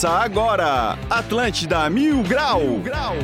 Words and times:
Começa 0.00 0.24
agora, 0.24 0.98
Atlântida 1.10 1.90
Mil 1.90 2.22
Grau. 2.22 2.60
Mil 2.60 2.78
Grau. 2.80 3.14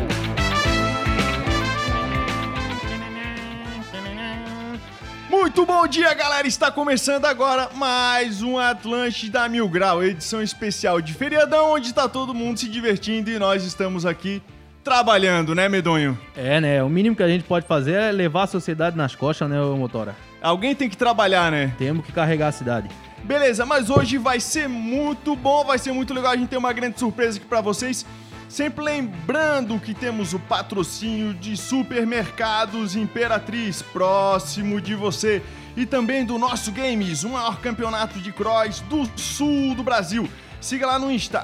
Muito 5.31 5.65
bom 5.65 5.87
dia, 5.87 6.13
galera! 6.13 6.47
Está 6.47 6.71
começando 6.71 7.25
agora 7.25 7.71
mais 7.75 8.43
um 8.43 8.59
Atlântida 8.59 9.49
Mil 9.49 9.67
Grau, 9.71 10.05
edição 10.05 10.43
especial 10.43 11.01
de 11.01 11.15
feriadão, 11.15 11.73
onde 11.73 11.87
está 11.87 12.11
todo 12.11 12.35
mundo 12.35 12.61
se 12.61 12.69
divertindo 12.69 13.31
e 13.31 13.39
nós 13.39 13.65
estamos 13.65 14.05
aqui 14.05 14.43
trabalhando, 14.85 15.55
né, 15.55 15.71
Medonho? 15.71 16.19
É, 16.37 16.61
né? 16.61 16.83
O 16.83 16.91
mínimo 16.91 17.17
que 17.17 17.23
a 17.23 17.29
gente 17.29 17.45
pode 17.45 17.67
fazer 17.67 17.95
é 17.95 18.13
levar 18.13 18.43
a 18.43 18.49
sociedade 18.49 18.99
nas 18.99 19.15
costas, 19.15 19.49
né, 19.49 19.59
Motora? 19.59 20.15
Alguém 20.43 20.75
tem 20.75 20.91
que 20.91 20.97
trabalhar, 20.99 21.51
né? 21.51 21.73
Temos 21.79 22.05
que 22.05 22.13
carregar 22.13 22.49
a 22.49 22.53
cidade. 22.53 22.91
Beleza, 23.27 23.67
mas 23.67 23.91
hoje 23.91 24.19
vai 24.19 24.39
ser 24.39 24.69
muito 24.69 25.35
bom, 25.35 25.65
vai 25.65 25.81
ser 25.81 25.91
muito 25.91 26.15
legal. 26.15 26.31
A 26.31 26.37
gente 26.37 26.49
tem 26.49 26.59
uma 26.61 26.73
grande 26.73 26.97
surpresa 26.97 27.39
aqui 27.39 27.47
para 27.47 27.61
vocês. 27.61 28.07
Sempre 28.49 28.85
lembrando 28.85 29.81
que 29.81 29.93
temos 29.93 30.33
o 30.33 30.39
patrocínio 30.39 31.35
de 31.35 31.57
Supermercados 31.57 32.95
Imperatriz 32.95 33.83
próximo 33.83 34.81
de 34.81 34.95
você 34.95 35.43
e 35.77 35.85
também 35.85 36.25
do 36.25 36.39
nosso 36.39 36.71
Games, 36.71 37.25
o 37.25 37.31
maior 37.31 37.61
campeonato 37.61 38.21
de 38.21 38.31
cross 38.31 38.79
do 38.83 39.05
sul 39.19 39.75
do 39.75 39.83
Brasil. 39.83 40.29
Siga 40.61 40.87
lá 40.87 40.97
no 40.97 41.11
Insta, 41.11 41.43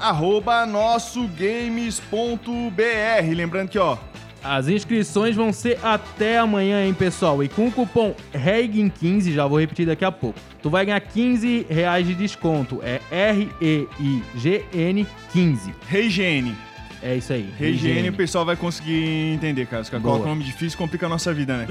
nossogames.br. 0.69 3.35
Lembrando 3.35 3.71
que, 3.71 3.79
ó, 3.81 3.99
as 4.43 4.69
inscrições 4.69 5.37
vão 5.37 5.53
ser 5.53 5.79
até 5.83 6.39
amanhã, 6.39 6.85
hein, 6.85 6.95
pessoal? 6.95 7.43
E 7.43 7.49
com 7.49 7.69
o 7.69 7.73
cupom 7.73 8.15
REIGN15, 8.35 9.33
já 9.33 9.47
vou 9.47 9.59
repetir 9.59 9.87
daqui 9.87 10.05
a 10.05 10.13
pouco, 10.13 10.39
tu 10.63 10.71
vai 10.71 10.85
ganhar 10.85 11.01
15 11.01 11.67
reais 11.69 12.07
de 12.07 12.15
desconto. 12.15 12.81
É 12.83 13.01
R-E-I-G-N 13.11 15.07
15. 15.33 15.75
Reigene. 15.89 16.57
É 17.03 17.17
isso 17.17 17.33
aí. 17.33 17.53
Regiane, 17.59 18.11
o 18.11 18.13
pessoal 18.13 18.45
vai 18.45 18.55
conseguir 18.55 19.33
entender, 19.35 19.67
cara. 19.67 19.83
Se 19.83 19.91
coloca 19.91 20.25
um 20.25 20.29
nome 20.29 20.45
difícil, 20.45 20.79
complica 20.79 21.07
a 21.07 21.09
nossa 21.09 21.35
vida, 21.35 21.57
né? 21.57 21.67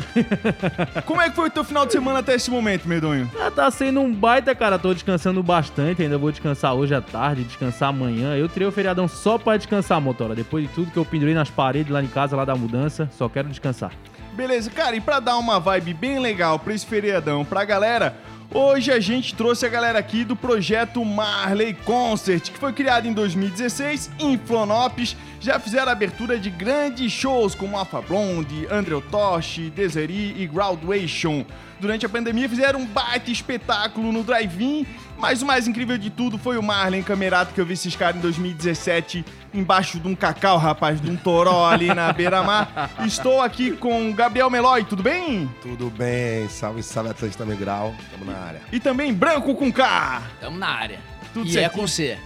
Como 1.05 1.21
é 1.21 1.29
que 1.29 1.35
foi 1.35 1.47
o 1.47 1.51
teu 1.51 1.63
final 1.63 1.85
de 1.85 1.93
semana 1.93 2.19
até 2.19 2.35
esse 2.35 2.51
momento, 2.51 2.87
Medonho? 2.87 3.31
Ah, 3.39 3.49
tá 3.49 3.71
sendo 3.71 4.01
um 4.01 4.13
baita, 4.13 4.53
cara. 4.53 4.77
Tô 4.77 4.93
descansando 4.93 5.41
bastante. 5.41 6.01
Ainda 6.01 6.17
vou 6.17 6.31
descansar 6.31 6.73
hoje 6.73 6.93
à 6.93 7.01
tarde, 7.01 7.45
descansar 7.45 7.89
amanhã. 7.89 8.35
Eu 8.35 8.49
tirei 8.49 8.67
o 8.67 8.71
feriadão 8.71 9.07
só 9.07 9.37
pra 9.37 9.55
descansar, 9.55 10.01
motora. 10.01 10.35
Depois 10.35 10.67
de 10.67 10.73
tudo 10.73 10.91
que 10.91 10.97
eu 10.97 11.05
pendurei 11.05 11.33
nas 11.33 11.49
paredes 11.49 11.91
lá 11.91 12.03
em 12.03 12.07
casa, 12.07 12.35
lá 12.35 12.43
da 12.43 12.55
mudança, 12.55 13.09
só 13.17 13.29
quero 13.29 13.47
descansar. 13.47 13.91
Beleza, 14.33 14.69
cara. 14.69 14.95
E 14.95 15.01
pra 15.01 15.19
dar 15.21 15.37
uma 15.37 15.59
vibe 15.59 15.93
bem 15.93 16.19
legal 16.19 16.59
pra 16.59 16.73
esse 16.73 16.85
feriadão 16.85 17.45
pra 17.45 17.63
galera, 17.63 18.17
Hoje 18.53 18.91
a 18.91 18.99
gente 18.99 19.33
trouxe 19.33 19.65
a 19.65 19.69
galera 19.69 19.97
aqui 19.97 20.25
do 20.25 20.35
projeto 20.35 21.05
Marley 21.05 21.73
Concert, 21.73 22.51
que 22.51 22.59
foi 22.59 22.73
criado 22.73 23.07
em 23.07 23.13
2016 23.13 24.11
em 24.19 24.37
Flonopes. 24.37 25.15
Já 25.39 25.57
fizeram 25.57 25.89
abertura 25.89 26.37
de 26.37 26.49
grandes 26.49 27.13
shows 27.13 27.55
como 27.55 27.77
Alpha 27.77 28.01
Blonde, 28.01 28.67
Andrew 28.69 29.01
Tosh, 29.09 29.71
Deseri 29.73 30.35
e 30.37 30.45
Graduation. 30.47 31.45
Durante 31.79 32.05
a 32.05 32.09
pandemia 32.09 32.49
fizeram 32.49 32.81
um 32.81 32.85
baita 32.85 33.31
espetáculo 33.31 34.11
no 34.11 34.21
drive-in 34.21 34.85
mas 35.21 35.43
o 35.43 35.45
mais 35.45 35.67
incrível 35.67 35.99
de 35.99 36.09
tudo 36.09 36.35
foi 36.35 36.57
o 36.57 36.63
Marley 36.63 37.03
Camerato 37.03 37.53
que 37.53 37.61
eu 37.61 37.65
vi 37.65 37.73
esses 37.73 37.95
caras 37.95 38.15
em 38.15 38.19
2017 38.21 39.23
embaixo 39.53 39.99
de 39.99 40.07
um 40.07 40.15
cacau, 40.15 40.57
rapaz, 40.57 40.99
de 40.99 41.11
um 41.11 41.15
toró 41.15 41.69
ali 41.69 41.93
na 41.93 42.11
beira-mar. 42.13 42.89
Estou 43.05 43.39
aqui 43.39 43.71
com 43.71 44.09
o 44.09 44.13
Gabriel 44.13 44.49
Meloy, 44.49 44.83
tudo 44.83 45.03
bem? 45.03 45.47
Tudo 45.61 45.91
bem, 45.91 46.49
salve, 46.49 46.81
salve 46.81 47.11
Atlântica 47.11 47.45
Migral, 47.45 47.93
tamo 48.11 48.31
na 48.31 48.37
área. 48.37 48.61
E 48.71 48.79
também 48.79 49.13
Branco 49.13 49.53
com 49.53 49.71
K. 49.71 50.23
Tamo 50.39 50.57
na 50.57 50.69
área. 50.69 50.99
Tudo 51.33 51.47
e 51.47 51.51
certinho? 51.51 51.71
é 51.71 51.81
com 51.81 51.87
C. 51.87 52.17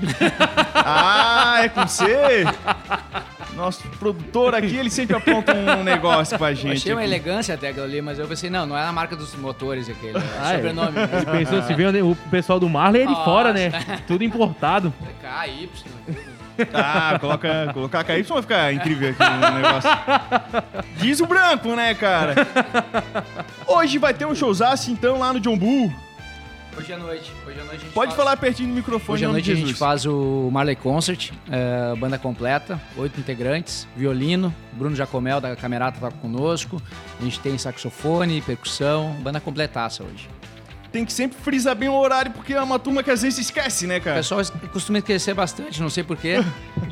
ah, 0.74 1.60
é 1.62 1.68
com 1.68 1.86
C? 1.86 2.04
Nosso 3.58 3.82
produtor 3.98 4.54
aqui, 4.54 4.76
ele 4.76 4.88
sempre 4.88 5.16
aponta 5.16 5.52
um 5.52 5.82
negócio 5.84 6.38
pra 6.38 6.54
gente. 6.54 6.66
Eu 6.66 6.72
achei 6.72 6.92
uma 6.92 7.00
aqui. 7.00 7.10
elegância 7.10 7.54
até 7.56 7.68
aquilo 7.70 7.84
ali, 7.84 8.00
mas 8.00 8.16
eu 8.18 8.26
pensei, 8.28 8.48
não, 8.48 8.64
não 8.64 8.78
é 8.78 8.84
a 8.84 8.92
marca 8.92 9.16
dos 9.16 9.34
motores 9.34 9.88
aquele, 9.90 10.16
é 10.16 10.22
Ah, 10.40 10.52
é. 10.52 10.56
sobrenome. 10.56 10.96
Ele 10.98 11.44
pensou, 11.44 11.62
se 11.62 11.74
vê 11.74 11.86
o 12.00 12.14
pessoal 12.30 12.60
do 12.60 12.68
Marley 12.68 13.02
é 13.02 13.06
de 13.06 13.10
Nossa. 13.12 13.24
fora, 13.24 13.52
né? 13.52 13.70
Tudo 14.06 14.22
importado. 14.22 14.94
KY. 15.20 15.68
Ah, 16.72 17.16
coloca, 17.20 17.70
colocar 17.74 18.04
KY 18.04 18.22
vai 18.22 18.42
ficar 18.42 18.72
incrível 18.72 19.10
aqui 19.10 19.22
no 19.22 19.50
negócio. 19.60 19.90
Diz 20.96 21.20
o 21.20 21.26
branco, 21.26 21.74
né, 21.74 21.94
cara? 21.94 22.34
Hoje 23.66 23.98
vai 23.98 24.14
ter 24.14 24.24
um 24.24 24.34
showzaço, 24.34 24.90
então, 24.90 25.18
lá 25.18 25.32
no 25.32 25.40
John 25.40 25.58
Bull. 25.58 25.92
Hoje 26.78 26.92
à 26.92 26.96
noite. 26.98 27.32
Hoje 27.46 27.60
à 27.60 27.64
noite 27.64 27.76
a 27.76 27.84
gente 27.84 27.92
Pode 27.92 28.12
faz- 28.12 28.16
falar 28.16 28.36
pertinho 28.36 28.68
do 28.68 28.74
microfone, 28.74 29.14
Hoje 29.16 29.24
à 29.24 29.28
noite 29.28 29.50
a 29.50 29.54
gente 29.54 29.74
faz 29.74 30.06
o 30.06 30.48
Marley 30.52 30.76
Concert, 30.76 31.32
é, 31.50 31.94
banda 31.96 32.16
completa, 32.18 32.80
oito 32.96 33.18
integrantes, 33.18 33.86
violino, 33.96 34.54
Bruno 34.74 34.94
Jacomel 34.94 35.40
da 35.40 35.56
Camerata 35.56 35.98
toca 35.98 36.16
conosco, 36.18 36.80
a 37.20 37.24
gente 37.24 37.40
tem 37.40 37.58
saxofone, 37.58 38.40
percussão, 38.42 39.12
banda 39.22 39.40
completaça 39.40 40.04
hoje. 40.04 40.28
Tem 40.92 41.04
que 41.04 41.12
sempre 41.12 41.36
frisar 41.38 41.74
bem 41.74 41.88
o 41.88 41.94
horário, 41.94 42.30
porque 42.30 42.54
é 42.54 42.62
uma 42.62 42.78
turma 42.78 43.02
que 43.02 43.10
às 43.10 43.20
vezes 43.22 43.40
esquece, 43.40 43.86
né, 43.86 43.98
O 43.98 44.00
cara? 44.00 44.16
pessoal 44.16 44.40
costuma 44.72 44.98
esquecer 44.98 45.34
bastante, 45.34 45.82
não 45.82 45.90
sei 45.90 46.02
porquê, 46.04 46.36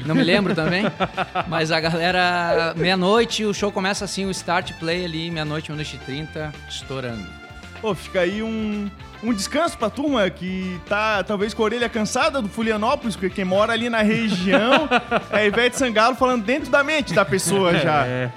não 0.05 0.15
me 0.15 0.23
lembro 0.25 0.55
também, 0.55 0.83
mas 1.49 1.71
a 1.71 1.81
galera, 1.81 2.75
meia-noite, 2.77 3.45
o 3.45 3.55
show 3.55 3.71
começa 3.73 4.05
assim, 4.05 4.27
o 4.27 4.31
start 4.33 4.73
play 4.81 5.05
ali, 5.05 5.31
meia-noite, 5.31 5.71
meia-noite 5.71 5.97
e 5.97 5.99
trinta, 6.01 6.53
estourando. 6.69 7.46
Pô, 7.87 7.95
fica 7.95 8.19
aí 8.19 8.43
um, 8.43 8.91
um 9.23 9.33
descanso 9.33 9.79
pra 9.79 9.89
turma 9.89 10.29
que 10.29 10.81
tá 10.89 11.23
talvez 11.23 11.55
com 11.55 11.63
a 11.63 11.67
orelha 11.67 11.89
cansada 11.89 12.43
do 12.43 12.49
Fulianópolis, 12.49 13.15
porque 13.15 13.33
quem 13.33 13.45
mora 13.45 13.73
ali 13.73 13.89
na 13.89 14.03
região 14.03 14.89
é 15.31 15.37
a 15.37 15.47
Ivete 15.47 15.77
Sangalo 15.77 16.17
falando 16.17 16.45
dentro 16.45 16.69
da 16.69 16.83
mente 16.83 17.15
da 17.15 17.25
pessoa 17.25 17.79
já. 17.79 18.05
É. 18.05 18.33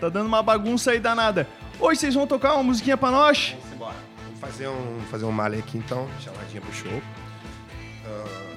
Tá 0.00 0.08
dando 0.08 0.28
uma 0.28 0.44
bagunça 0.44 0.92
aí 0.92 1.00
danada. 1.00 1.48
Hoje 1.80 1.98
vocês 1.98 2.14
vão 2.14 2.24
tocar 2.24 2.54
uma 2.54 2.62
musiquinha 2.62 2.96
pra 2.96 3.10
nós? 3.10 3.56
Vamos 3.58 3.74
embora. 3.74 3.96
Vamos 4.26 4.40
fazer 4.40 4.68
um, 4.68 5.00
fazer 5.10 5.24
um 5.24 5.32
male 5.32 5.58
aqui 5.58 5.76
então, 5.76 6.08
chamadinha 6.20 6.60
pro 6.60 6.72
show. 6.72 7.02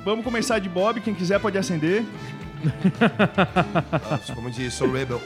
Vamos 0.06 0.24
começar 0.24 0.60
de 0.60 0.70
Bob, 0.70 1.02
quem 1.02 1.16
quiser 1.16 1.40
pode 1.40 1.58
acender. 1.58 2.06
Vamos 4.36 4.56
de 4.56 4.70
Soul 4.70 4.92
Rebel. 4.92 5.20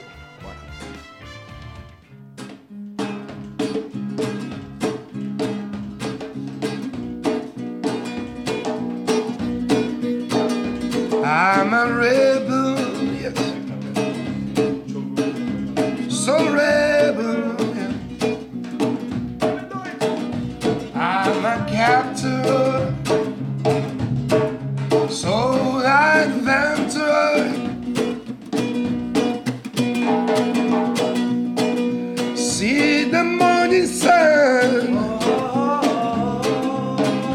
See 32.35 33.03
the 33.09 33.23
morning 33.23 33.87
sun 33.87 34.97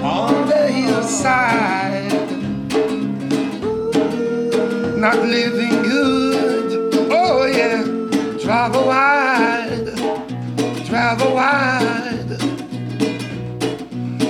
on 0.02 0.48
the 0.48 0.68
hillside. 0.68 2.30
Not 4.96 5.18
living 5.18 5.82
good. 5.82 6.94
Oh 7.10 7.44
yeah, 7.46 7.84
travel 8.38 8.86
wide, 8.86 9.88
travel 10.86 11.34
wide. 11.34 12.40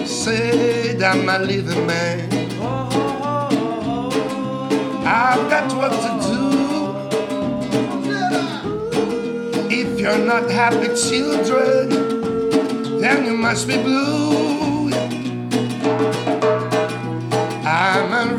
Say 0.07 0.97
I'm 1.01 1.29
a 1.29 1.39
living 1.39 1.87
man. 1.87 2.36
I've 5.09 5.49
got 5.49 5.73
work 5.79 5.93
to 5.93 6.11
do. 6.27 6.37
If 9.71 10.01
you're 10.01 10.19
not 10.19 10.51
happy, 10.51 10.89
children, 10.97 11.91
then 13.01 13.25
you 13.25 13.37
must 13.37 13.69
be 13.69 13.77
blue. 13.81 14.91
I'm 17.65 18.13
a 18.13 18.37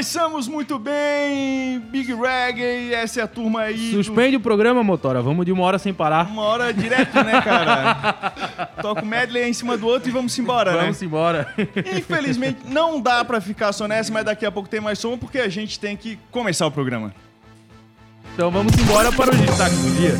Começamos 0.00 0.48
muito 0.48 0.78
bem, 0.78 1.78
Big 1.78 2.14
Reggae, 2.14 2.94
essa 2.94 3.20
é 3.20 3.22
a 3.22 3.26
turma 3.26 3.60
aí. 3.60 3.90
do- 3.90 4.02
Suspende 4.02 4.34
o 4.34 4.40
programa, 4.40 4.82
Motora. 4.82 5.20
Vamos 5.20 5.44
de 5.44 5.52
uma 5.52 5.62
hora 5.62 5.78
sem 5.78 5.92
parar. 5.92 6.26
Uma 6.26 6.40
hora 6.44 6.72
direto, 6.72 7.22
né, 7.22 7.38
cara? 7.42 8.32
Toca 8.80 9.02
o 9.02 9.06
medley 9.06 9.46
em 9.46 9.52
cima 9.52 9.76
do 9.76 9.86
outro 9.86 10.08
e 10.08 10.12
vamos 10.12 10.38
embora, 10.38 10.72
né? 10.72 10.78
Vamos 10.84 11.02
embora. 11.02 11.52
Infelizmente, 11.94 12.60
não 12.64 12.98
dá 12.98 13.22
pra 13.26 13.42
ficar 13.42 13.74
só 13.74 13.86
nessa, 13.86 14.10
mas 14.10 14.24
daqui 14.24 14.46
a 14.46 14.50
pouco 14.50 14.70
tem 14.70 14.80
mais 14.80 14.98
som, 14.98 15.18
porque 15.18 15.38
a 15.38 15.50
gente 15.50 15.78
tem 15.78 15.94
que 15.98 16.18
começar 16.30 16.66
o 16.66 16.70
programa. 16.70 17.12
Então 18.32 18.50
vamos 18.50 18.72
embora 18.78 19.12
para 19.12 19.32
os 19.32 19.36
destaques 19.38 19.78
do 19.82 19.90
dia. 19.96 20.14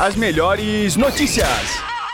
As 0.00 0.16
melhores 0.16 0.96
notícias. 0.96 1.46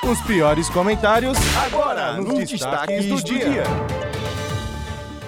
Os 0.02 0.20
piores 0.22 0.68
comentários 0.68 1.38
Agora, 1.64 2.14
nos 2.14 2.50
destaques 2.50 3.06
do 3.06 3.22
dia. 3.22 3.62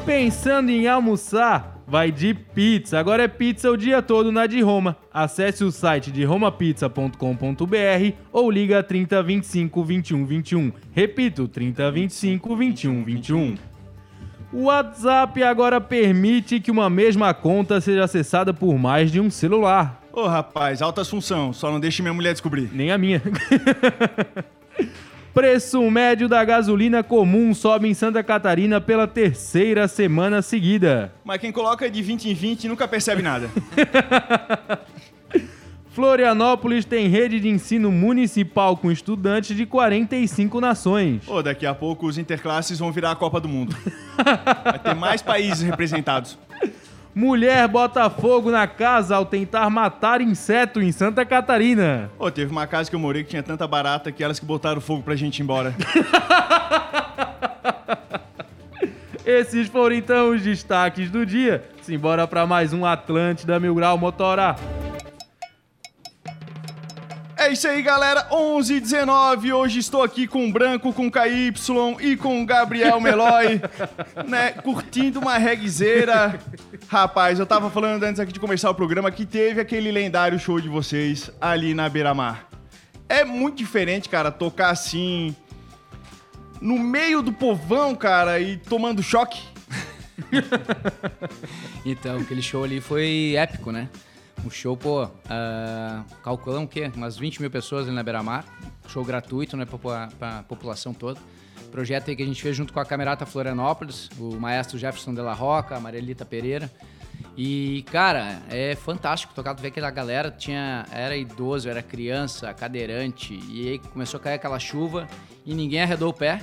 Pensando 0.05 0.71
em 0.71 0.87
almoçar? 0.87 1.83
Vai 1.87 2.13
de 2.13 2.35
pizza. 2.35 2.99
Agora 2.99 3.23
é 3.23 3.29
pizza 3.29 3.71
o 3.71 3.77
dia 3.77 4.03
todo 4.03 4.31
na 4.31 4.47
de 4.47 4.61
Roma. 4.61 4.99
Acesse 5.13 5.65
o 5.65 5.73
site 5.73 6.13
de 6.13 6.25
romapizza.com.br 6.25 8.13
ou 8.31 8.51
liga 8.51 8.83
30 8.83 9.23
25 9.23 9.83
21 9.83 10.27
21. 10.27 10.73
Repito, 10.93 11.49
30 11.49 11.91
25 11.91 12.57
21 12.57 13.05
21. 13.05 13.55
O 14.53 14.65
WhatsApp 14.65 15.43
agora 15.43 15.81
permite 15.81 16.61
que 16.61 16.71
uma 16.71 16.91
mesma 16.91 17.33
conta 17.33 17.81
seja 17.81 18.05
acessada 18.05 18.53
por 18.53 18.79
mais 18.79 19.11
de 19.11 19.21
um 19.21 19.31
celular. 19.31 20.03
Ô, 20.13 20.27
rapaz, 20.27 20.83
alta 20.83 21.01
assunção. 21.01 21.51
Só 21.53 21.73
não 21.73 21.81
deixe 21.81 22.03
minha 22.03 22.15
mulher 22.15 22.33
descobrir. 22.33 22.69
Nem 22.75 22.93
a 22.93 22.99
minha. 22.99 23.23
Preço 25.35 25.91
médio 25.91 26.29
da 26.29 26.45
gasolina 26.45 27.03
comum 27.03 27.53
sobe 27.53 27.89
em 27.89 27.93
Santa 27.93 28.23
Catarina 28.23 28.81
pela 28.81 29.09
terceira 29.09 29.89
semana 29.89 30.41
seguida. 30.41 31.13
Mas 31.25 31.41
quem 31.41 31.51
coloca 31.51 31.91
de 31.91 32.01
20 32.01 32.31
em 32.31 32.35
20 32.35 32.69
nunca 32.69 32.87
percebe 32.87 33.21
nada. 33.21 33.51
Florianópolis 35.91 36.85
tem 36.85 37.09
rede 37.09 37.41
de 37.41 37.49
ensino 37.49 37.91
municipal 37.91 38.77
com 38.77 38.93
estudantes 38.93 39.57
de 39.57 39.67
45 39.67 40.61
nações. 40.61 41.27
Ô, 41.27 41.43
daqui 41.43 41.67
a 41.67 41.75
pouco 41.75 42.07
os 42.07 42.17
interclasses 42.17 42.79
vão 42.79 42.93
virar 42.93 43.11
a 43.11 43.17
Copa 43.17 43.41
do 43.41 43.49
Mundo. 43.49 43.77
Vai 44.65 44.79
ter 44.79 44.95
mais 44.95 45.21
países 45.21 45.63
representados. 45.63 46.39
Mulher 47.15 47.69
bota 47.69 48.11
fogo 48.11 48.51
na 48.51 48.67
casa 48.67 49.15
ao 49.15 49.25
tentar 49.25 49.71
matar 49.71 50.21
inseto 50.21 50.83
em 50.83 50.91
Santa 50.91 51.25
Catarina. 51.25 52.11
Ô, 52.19 52.29
teve 52.29 52.51
uma 52.51 52.67
casa 52.67 52.91
que 52.91 52.97
eu 52.97 53.01
morei 53.01 53.23
que 53.23 53.31
tinha 53.31 53.43
tanta 53.43 53.69
barata 53.69 54.11
que 54.11 54.25
elas 54.25 54.41
que 54.41 54.45
botaram 54.45 54.81
fogo 54.81 55.03
pra 55.05 55.15
gente 55.15 55.39
ir 55.39 55.43
embora. 55.43 55.73
Esses 59.25 59.69
foram 59.69 59.95
então 59.95 60.31
os 60.31 60.43
destaques 60.43 61.09
do 61.09 61.25
dia. 61.25 61.63
Simbora 61.83 62.27
para 62.27 62.45
mais 62.47 62.73
um 62.73 62.85
Atlântida 62.85 63.61
Mil 63.61 63.77
Grau 63.77 63.97
Motora. 63.97 64.57
É 67.45 67.53
isso 67.53 67.69
aí, 67.69 67.83
galera. 67.83 68.27
11 68.33 68.77
h 68.77 68.81
19 68.81 69.53
Hoje 69.53 69.79
estou 69.79 70.03
aqui 70.03 70.27
com 70.27 70.49
o 70.49 70.51
Branco, 70.51 70.95
com 70.95 71.09
o 71.09 71.13
KY 71.13 71.53
e 72.01 72.17
com 72.17 72.43
o 72.43 72.47
Gabriel 72.47 72.99
Meloy, 72.99 73.61
né? 74.27 74.53
Curtindo 74.53 75.21
uma 75.21 75.37
reguezeira. 75.37 76.41
Rapaz, 76.89 77.39
eu 77.39 77.45
tava 77.45 77.69
falando 77.69 78.03
antes 78.03 78.19
aqui 78.19 78.33
de 78.33 78.41
começar 78.41 78.71
o 78.71 78.75
programa 78.75 79.11
que 79.11 79.27
teve 79.27 79.61
aquele 79.61 79.93
lendário 79.93 80.39
show 80.39 80.59
de 80.59 80.71
vocês 80.71 81.31
ali 81.39 81.75
na 81.75 81.87
Beira-Mar. 81.87 82.49
É 83.11 83.27
muito 83.27 83.59
diferente, 83.59 84.09
cara, 84.09 84.31
tocar 84.31 84.71
assim 84.71 85.37
no 86.63 86.79
meio 86.79 87.21
do 87.21 87.31
povão, 87.31 87.95
cara, 87.95 88.41
e 88.41 88.57
tomando 88.57 89.03
choque. 89.03 89.43
Então, 91.85 92.17
aquele 92.17 92.41
show 92.41 92.65
ali 92.65 92.81
foi 92.81 93.35
épico, 93.37 93.71
né? 93.71 93.91
O 94.45 94.51
show, 94.51 94.77
pô, 94.77 95.05
uh, 95.05 95.11
calculamos 96.23 96.67
o 96.67 96.69
quê? 96.69 96.91
Umas 96.95 97.17
20 97.17 97.41
mil 97.41 97.51
pessoas 97.51 97.87
ali 97.87 97.95
na 97.95 98.03
Beira-Mar. 98.03 98.45
Show 98.89 99.05
gratuito, 99.05 99.57
né, 99.57 99.65
pra, 99.65 100.09
pra 100.19 100.43
população 100.43 100.93
toda. 100.93 101.21
Projeto 101.71 102.11
aí 102.11 102.17
que 102.17 102.23
a 102.23 102.27
gente 102.27 102.43
fez 102.43 102.57
junto 102.57 102.73
com 102.73 102.81
a 102.81 102.85
Camerata 102.85 103.27
Florianópolis, 103.27 104.09
o 104.19 104.39
maestro 104.39 104.79
Jefferson 104.79 105.15
de 105.15 105.21
la 105.21 105.33
Roca, 105.33 105.77
a 105.77 105.81
Marielita 105.81 106.25
Pereira. 106.25 106.71
E, 107.37 107.85
cara, 107.91 108.43
é 108.49 108.77
fantástico 108.77 109.35
tocar, 109.35 109.55
tu 109.55 109.63
vê 109.63 109.69
aquela 109.69 109.91
galera, 109.91 110.31
tinha, 110.31 110.87
era 110.93 111.17
idoso, 111.17 111.69
era 111.69 111.83
criança, 111.83 112.53
cadeirante, 112.55 113.35
e 113.49 113.71
aí 113.71 113.79
começou 113.79 114.19
a 114.19 114.23
cair 114.23 114.35
aquela 114.35 114.59
chuva 114.59 115.09
e 115.45 115.53
ninguém 115.53 115.83
arredou 115.83 116.11
o 116.11 116.15
pé. 116.15 116.43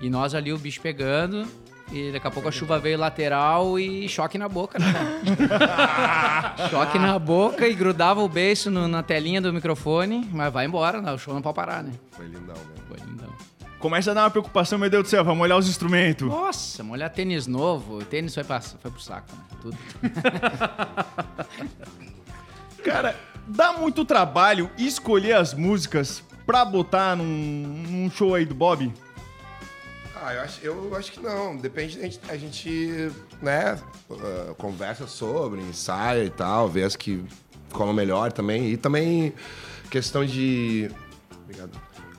E 0.00 0.10
nós 0.10 0.34
ali, 0.34 0.52
o 0.52 0.58
bicho 0.58 0.80
pegando, 0.80 1.46
e 1.92 2.12
daqui 2.12 2.26
a 2.26 2.30
pouco 2.30 2.48
a 2.48 2.52
chuva 2.52 2.78
veio 2.78 2.98
lateral 2.98 3.78
e 3.78 4.08
choque 4.08 4.38
na 4.38 4.48
boca, 4.48 4.78
né? 4.78 4.86
choque 6.70 6.98
na 6.98 7.18
boca 7.18 7.66
e 7.66 7.74
grudava 7.74 8.20
o 8.20 8.28
beiço 8.28 8.70
no- 8.70 8.88
na 8.88 9.02
telinha 9.02 9.40
do 9.40 9.52
microfone, 9.52 10.28
mas 10.32 10.52
vai 10.52 10.66
embora, 10.66 11.00
né? 11.00 11.12
o 11.12 11.18
show 11.18 11.34
não 11.34 11.42
pode 11.42 11.54
parar, 11.56 11.82
né? 11.82 11.92
Foi 12.12 12.26
lindão, 12.26 12.54
né? 12.56 12.82
Foi 12.88 12.96
lindão. 12.98 13.28
Começa 13.78 14.10
a 14.10 14.14
dar 14.14 14.24
uma 14.24 14.30
preocupação, 14.30 14.78
meu 14.78 14.90
Deus 14.90 15.04
do 15.04 15.08
céu, 15.08 15.24
vamos 15.24 15.42
olhar 15.42 15.56
os 15.56 15.68
instrumentos. 15.68 16.28
Nossa, 16.28 16.82
molhar 16.82 17.10
tênis 17.10 17.46
novo, 17.46 18.04
tênis 18.04 18.34
foi, 18.34 18.42
pra, 18.44 18.60
foi 18.60 18.90
pro 18.90 19.00
saco, 19.00 19.28
né? 19.36 19.42
Tudo. 19.62 19.78
Cara, 22.84 23.14
dá 23.46 23.72
muito 23.74 24.04
trabalho 24.04 24.70
escolher 24.78 25.34
as 25.34 25.54
músicas 25.54 26.22
pra 26.46 26.64
botar 26.64 27.16
num, 27.16 27.24
num 27.24 28.10
show 28.10 28.34
aí 28.34 28.44
do 28.44 28.54
Bob? 28.54 28.92
Ah, 30.22 30.34
eu 30.34 30.40
acho, 30.40 30.60
eu 30.62 30.96
acho 30.96 31.12
que 31.12 31.20
não. 31.20 31.56
Depende, 31.56 31.98
a 31.98 32.02
gente, 32.02 32.20
a 32.28 32.36
gente 32.36 33.10
né, 33.40 33.78
ah, 34.10 34.54
conversa 34.56 35.06
sobre, 35.06 35.60
ensaia 35.60 36.24
e 36.24 36.30
tal, 36.30 36.68
vê 36.68 36.82
as 36.82 36.96
que 36.96 37.24
colam 37.72 37.92
melhor 37.92 38.32
também. 38.32 38.70
E 38.70 38.76
também 38.76 39.32
questão 39.90 40.24
de. 40.24 40.90
Obrigado. 41.44 41.70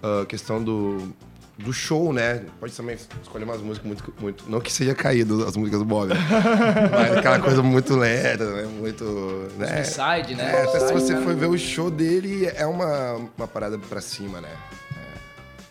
Ah, 0.01 0.25
questão 0.25 0.63
do, 0.63 1.13
do 1.57 1.74
show, 1.74 2.13
né? 2.13 2.46
Pode 2.60 2.74
também 2.74 2.96
escolher 3.22 3.44
umas 3.44 3.62
músicas 3.62 3.88
muito. 3.88 4.13
muito 4.19 4.50
não 4.50 4.62
que 4.62 4.72
seja 4.72 4.96
caído 4.96 5.46
as 5.46 5.56
músicas 5.56 5.80
do 5.80 5.86
Bob, 5.86 6.10
mas 6.92 7.18
aquela 7.18 7.40
coisa 7.40 7.62
muito 7.62 7.96
lenta, 7.96 8.46
né? 8.46 8.63
Muito. 8.63 9.04
Né? 9.57 9.84
Side, 9.84 10.36
né? 10.36 10.51
É, 10.51 10.63
até 10.63 10.80
se 10.80 10.94
você 10.94 11.13
né? 11.13 11.22
for 11.22 11.36
ver 11.36 11.48
o 11.48 11.57
show 11.57 11.92
dele, 11.92 12.46
é 12.46 12.66
uma, 12.66 13.16
uma 13.38 13.48
parada 13.48 13.78
pra 13.78 14.00
cima, 14.00 14.40
né? 14.40 14.56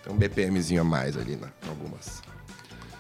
É, 0.08 0.12
tem 0.12 0.14
um 0.14 0.18
BPMzinho 0.18 0.80
a 0.80 0.84
mais 0.84 1.16
ali, 1.16 1.36
né? 1.36 1.48
Algumas. 1.68 2.22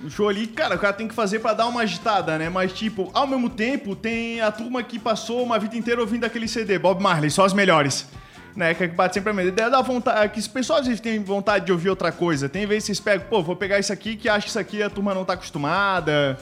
O 0.02 0.08
show 0.08 0.28
ali, 0.28 0.46
cara, 0.46 0.76
o 0.76 0.78
cara 0.78 0.92
tem 0.92 1.08
que 1.08 1.14
fazer 1.14 1.40
pra 1.40 1.54
dar 1.54 1.66
uma 1.66 1.80
agitada, 1.80 2.38
né? 2.38 2.48
Mas, 2.48 2.72
tipo, 2.72 3.10
ao 3.12 3.26
mesmo 3.26 3.50
tempo, 3.50 3.96
tem 3.96 4.40
a 4.40 4.52
turma 4.52 4.82
que 4.82 4.98
passou 4.98 5.42
uma 5.42 5.58
vida 5.58 5.76
inteira 5.76 6.00
ouvindo 6.00 6.24
aquele 6.24 6.46
CD, 6.46 6.78
Bob 6.78 7.02
Marley, 7.02 7.30
só 7.30 7.44
as 7.44 7.52
melhores. 7.52 8.06
Né, 8.54 8.74
que 8.74 8.88
bate 8.88 9.14
sempre 9.14 9.30
a 9.30 9.44
ideia 9.44 9.70
da 9.70 9.80
vontade, 9.80 10.32
que 10.32 10.40
as 10.40 10.48
pessoas 10.48 10.80
às 10.80 10.86
vezes 10.86 11.00
têm 11.00 11.22
vontade 11.22 11.66
de 11.66 11.70
ouvir 11.70 11.90
outra 11.90 12.10
coisa. 12.10 12.48
Tem 12.48 12.66
vezes 12.66 12.84
que 12.84 12.86
vocês 12.94 13.00
pegam, 13.00 13.28
pô, 13.28 13.40
vou 13.40 13.54
pegar 13.54 13.78
isso 13.78 13.92
aqui 13.92 14.16
que 14.16 14.28
acho 14.28 14.46
que 14.46 14.50
isso 14.50 14.58
aqui 14.58 14.82
a 14.82 14.90
turma 14.90 15.14
não 15.14 15.24
tá 15.24 15.34
acostumada. 15.34 16.36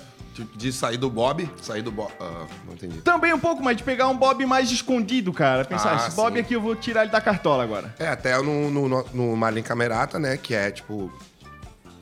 De 0.54 0.72
sair 0.72 0.96
do 0.96 1.08
Bob, 1.08 1.48
sair 1.62 1.82
do 1.82 1.90
Bob. 1.90 2.12
Ah, 2.20 2.46
não 2.66 2.74
entendi. 2.74 2.98
Também 3.02 3.32
um 3.32 3.38
pouco 3.38 3.62
mais 3.62 3.76
de 3.76 3.82
pegar 3.82 4.08
um 4.08 4.16
Bob 4.16 4.44
mais 4.46 4.70
escondido, 4.70 5.32
cara. 5.32 5.64
Pensar, 5.64 5.92
Ah, 5.94 6.06
esse 6.06 6.16
Bob 6.16 6.34
sim. 6.34 6.40
aqui 6.40 6.54
eu 6.54 6.60
vou 6.60 6.74
tirar 6.76 7.02
ele 7.02 7.10
da 7.12 7.20
cartola 7.20 7.62
agora. 7.62 7.94
É, 7.98 8.08
até 8.08 8.36
no, 8.42 8.70
no, 8.70 8.88
no, 8.88 9.06
no 9.14 9.36
Marlin 9.36 9.62
Camerata, 9.62 10.18
né? 10.18 10.36
Que 10.36 10.54
é 10.54 10.70
tipo. 10.70 11.12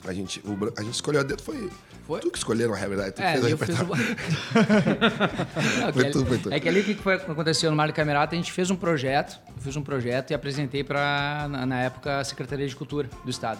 A 0.07 0.12
gente, 0.12 0.41
o, 0.41 0.73
a 0.79 0.83
gente 0.83 0.95
escolheu 0.95 1.21
a 1.21 1.25
dedo, 1.25 1.43
foi. 1.43 1.71
Foi? 2.07 2.21
Tu 2.21 2.31
que 2.31 2.37
escolheu, 2.37 2.69
na 2.69 2.76
realidade. 2.76 3.12
Tu 3.12 3.17
que 3.17 3.23
É, 3.23 3.33
fez 3.33 3.45
o 3.45 3.49
eu 3.49 3.57
fiz 3.59 3.69
repertório. 3.79 4.05
Não, 5.81 5.87
que 5.87 5.93
Foi 5.95 6.03
ali- 6.03 6.11
tu, 6.12 6.26
foi 6.26 6.38
tu. 6.38 6.53
É 6.53 6.61
que 6.61 6.69
ali 6.69 6.81
o 6.81 6.85
que 6.85 6.95
foi, 6.95 7.14
aconteceu 7.14 7.71
no 7.71 7.76
Mário 7.76 7.95
Camerata, 7.95 8.35
a 8.35 8.37
gente 8.37 8.53
fez 8.53 8.71
um 8.71 8.76
projeto, 8.76 9.38
eu 9.57 9.62
fiz 9.62 9.76
um 9.76 9.83
projeto 9.83 10.31
e 10.31 10.35
apresentei 10.35 10.85
para 10.85 11.47
na, 11.49 11.64
na 11.67 11.81
época, 11.81 12.19
a 12.19 12.25
Secretaria 12.25 12.67
de 12.69 12.76
Cultura 12.76 13.09
do 13.25 13.31
Estado. 13.31 13.59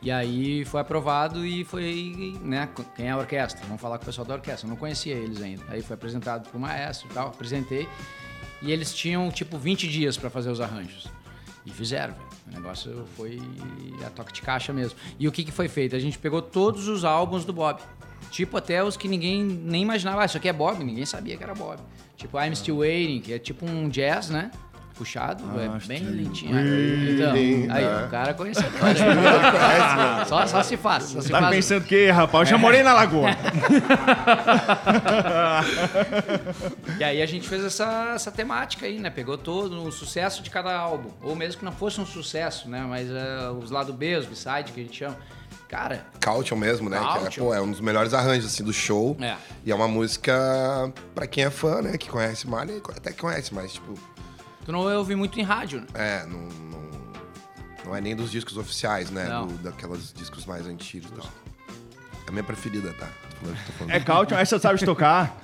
E 0.00 0.10
aí 0.12 0.64
foi 0.64 0.80
aprovado 0.80 1.44
e 1.44 1.64
foi, 1.64 2.38
né, 2.40 2.68
quem 2.94 3.06
é 3.06 3.10
a 3.10 3.16
orquestra? 3.16 3.64
Vamos 3.66 3.80
falar 3.80 3.98
com 3.98 4.04
o 4.04 4.06
pessoal 4.06 4.24
da 4.26 4.34
orquestra, 4.34 4.66
eu 4.66 4.70
não 4.70 4.76
conhecia 4.76 5.14
eles 5.14 5.42
ainda. 5.42 5.64
Aí 5.68 5.82
foi 5.82 5.94
apresentado 5.94 6.48
pro 6.48 6.58
maestro 6.58 7.08
e 7.10 7.14
tal, 7.14 7.28
apresentei. 7.28 7.88
E 8.62 8.70
eles 8.72 8.94
tinham, 8.94 9.30
tipo, 9.30 9.58
20 9.58 9.88
dias 9.88 10.16
para 10.16 10.30
fazer 10.30 10.50
os 10.50 10.60
arranjos. 10.60 11.08
E 11.66 11.70
fizeram. 11.70 12.14
O 12.46 12.54
negócio 12.54 13.06
foi 13.16 13.40
a 14.06 14.10
toque 14.10 14.32
de 14.32 14.42
caixa 14.42 14.72
mesmo. 14.72 14.96
E 15.18 15.28
o 15.28 15.32
que, 15.32 15.44
que 15.44 15.52
foi 15.52 15.68
feito? 15.68 15.94
A 15.94 15.98
gente 15.98 16.18
pegou 16.18 16.40
todos 16.40 16.88
os 16.88 17.04
álbuns 17.04 17.44
do 17.44 17.52
Bob. 17.52 17.80
Tipo, 18.30 18.56
até 18.56 18.82
os 18.82 18.96
que 18.96 19.06
ninguém 19.06 19.44
nem 19.44 19.82
imaginava. 19.82 20.22
Ah, 20.22 20.24
isso 20.24 20.36
aqui 20.36 20.48
é 20.48 20.52
Bob. 20.52 20.82
Ninguém 20.82 21.04
sabia 21.04 21.36
que 21.36 21.42
era 21.42 21.54
Bob. 21.54 21.78
Tipo, 22.16 22.38
I'm 22.40 22.54
Still 22.54 22.78
Waiting, 22.78 23.20
que 23.20 23.32
é 23.32 23.38
tipo 23.38 23.66
um 23.66 23.88
jazz, 23.88 24.30
né? 24.30 24.50
Puxado, 24.98 25.44
é 25.60 25.86
bem 25.86 26.02
lentinho. 26.02 26.58
Então, 26.58 27.32
aí, 27.32 28.04
o 28.04 28.08
cara 28.10 28.34
conhecedor. 28.34 28.70
aí. 28.82 30.26
só, 30.26 30.44
só 30.46 30.60
se 30.62 30.76
faz. 30.76 31.04
Só 31.04 31.20
se 31.20 31.30
Tá 31.30 31.38
faz. 31.40 31.54
pensando 31.54 31.84
que, 31.84 32.10
rapaz? 32.10 32.48
Eu 32.50 32.56
já 32.56 32.58
morei 32.60 32.82
na 32.82 32.92
lagoa. 32.92 33.28
E 36.98 37.04
aí 37.04 37.22
a 37.22 37.26
gente 37.26 37.48
fez 37.48 37.64
essa, 37.64 38.12
essa 38.14 38.32
temática 38.32 38.86
aí, 38.86 38.98
né? 38.98 39.08
Pegou 39.10 39.38
todo 39.38 39.84
o 39.84 39.92
sucesso 39.92 40.42
de 40.42 40.50
cada 40.50 40.76
álbum. 40.76 41.10
Ou 41.22 41.36
mesmo 41.36 41.60
que 41.60 41.64
não 41.64 41.70
fosse 41.72 42.00
um 42.00 42.06
sucesso, 42.06 42.68
né? 42.68 42.84
Mas 42.88 43.08
eh, 43.08 43.50
os 43.62 43.70
lado 43.70 43.92
B, 43.92 44.16
os 44.16 44.26
B-side, 44.26 44.72
que 44.72 44.80
a 44.80 44.84
gente 44.84 44.96
chama. 44.98 45.16
Cara, 45.68 46.04
Caution 46.18 46.56
mesmo, 46.56 46.88
né? 46.88 46.98
Que 46.98 47.04
é, 47.04 47.20
Caution. 47.20 47.44
pô, 47.44 47.54
é 47.54 47.60
um 47.60 47.70
dos 47.70 47.80
melhores 47.80 48.14
arranjos 48.14 48.46
assim, 48.52 48.64
do 48.64 48.72
show. 48.72 49.16
É. 49.20 49.36
E 49.64 49.70
é 49.70 49.74
uma 49.74 49.86
música 49.86 50.92
pra 51.14 51.26
quem 51.26 51.44
é 51.44 51.50
fã, 51.50 51.82
né? 51.82 51.96
Que 51.98 52.08
conhece 52.08 52.48
Marley, 52.48 52.80
até 52.96 53.12
que 53.12 53.18
conhece, 53.20 53.54
mas 53.54 53.74
tipo, 53.74 53.94
tu 54.68 54.72
não 54.72 54.80
ouve 54.80 55.14
muito 55.16 55.40
em 55.40 55.42
rádio, 55.42 55.80
né? 55.80 55.86
é, 55.94 56.26
não, 56.26 56.40
não, 56.40 56.82
não 57.86 57.96
é 57.96 58.02
nem 58.02 58.14
dos 58.14 58.30
discos 58.30 58.58
oficiais, 58.58 59.10
né? 59.10 59.24
Não. 59.24 59.46
Do- 59.46 59.56
daqueles 59.62 60.12
discos 60.12 60.44
mais 60.44 60.66
antigos. 60.66 61.08
e 61.10 61.14
tal. 61.14 61.24
É 62.26 62.28
a 62.28 62.32
minha 62.32 62.44
preferida, 62.44 62.92
tá? 62.92 63.06
É 63.88 63.98
Cautio, 63.98 64.36
essa 64.36 64.58
sabe 64.58 64.84
tocar? 64.84 65.34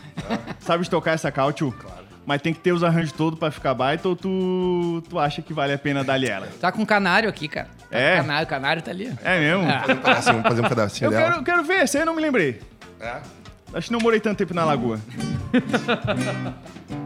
Sabe 0.61 0.87
tocar 0.91 1.13
essa 1.13 1.33
Cautio? 1.33 1.73
Claro. 1.73 2.05
mas 2.27 2.43
tem 2.43 2.53
que 2.53 2.61
ter 2.61 2.73
os 2.73 2.85
arranjos 2.85 3.13
todos 3.13 3.39
pra 3.39 3.51
ficar 3.51 3.73
baita 3.73 4.07
ou 4.09 4.15
tu, 4.15 5.03
tu 5.09 5.19
acha 5.19 5.41
que 5.41 5.55
vale 5.55 5.73
a 5.73 5.79
pena 5.79 6.05
dar-lhe 6.05 6.29
ela? 6.29 6.47
Tá 6.61 6.71
com 6.71 6.85
canário 6.85 7.27
aqui, 7.29 7.49
cara. 7.49 7.69
Tá 7.91 7.99
É? 7.99 8.17
com 8.17 8.23
Canário, 8.27 8.47
o 8.47 8.51
canário 8.51 8.83
tá 8.83 8.91
ali. 8.91 9.11
É 9.25 9.41
mesmo? 9.41 9.65
Ah. 9.71 9.81
Fazer 9.81 9.95
um 9.95 10.03
pedacinho, 10.03 10.43
fazer 10.43 10.61
um 10.61 10.69
pedacinho 10.69 11.07
Eu 11.07 11.11
dela. 11.13 11.31
quero, 11.33 11.45
quero 11.45 11.65
ver, 11.65 11.85
esse 11.85 11.97
aí 11.97 12.03
eu 12.03 12.07
não 12.07 12.15
me 12.15 12.21
lembrei. 12.21 12.61
É? 13.01 13.23
Acho 13.73 13.87
que 13.87 13.93
não 13.93 14.01
morei 14.01 14.21
tanto 14.21 14.37
tempo 14.37 14.53
na 14.53 14.67
lagoa. 14.67 15.01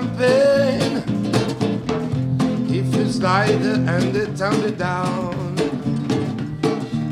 cramping. 0.00 1.02
If 2.72 2.94
it's 2.94 3.18
lighter 3.20 3.74
and 3.74 4.16
it 4.16 4.36
turn 4.36 4.60
it 4.64 4.78
down. 4.78 5.56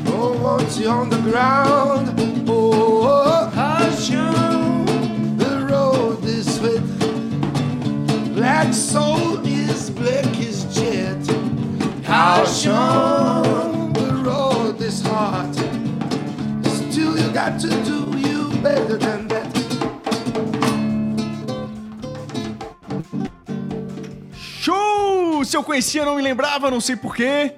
Oh, 0.07 0.37
once 0.41 0.79
you're 0.79 0.91
on 0.91 1.09
the 1.09 1.21
ground, 1.21 2.15
oh, 2.49 3.51
caution, 3.53 4.85
the 5.37 5.67
road 5.69 6.23
is 6.23 6.59
wet. 6.59 6.83
Black 8.35 8.73
soul 8.73 9.45
is 9.45 9.89
black 9.89 10.25
as 10.39 10.65
jet. 10.75 11.23
Caution, 12.05 12.73
the 13.93 14.21
road 14.25 14.81
is 14.81 15.01
hard. 15.01 15.55
Still, 16.65 17.17
you 17.19 17.31
got 17.31 17.59
to 17.59 17.69
do 17.83 18.17
you 18.17 18.49
better 18.61 18.97
than 18.97 19.27
that. 19.27 19.38
Se 25.49 25.57
eu 25.57 25.63
conhecia, 25.63 26.05
não 26.05 26.15
me 26.15 26.21
lembrava, 26.21 26.69
não 26.69 26.79
sei 26.79 26.95
porquê. 26.95 27.53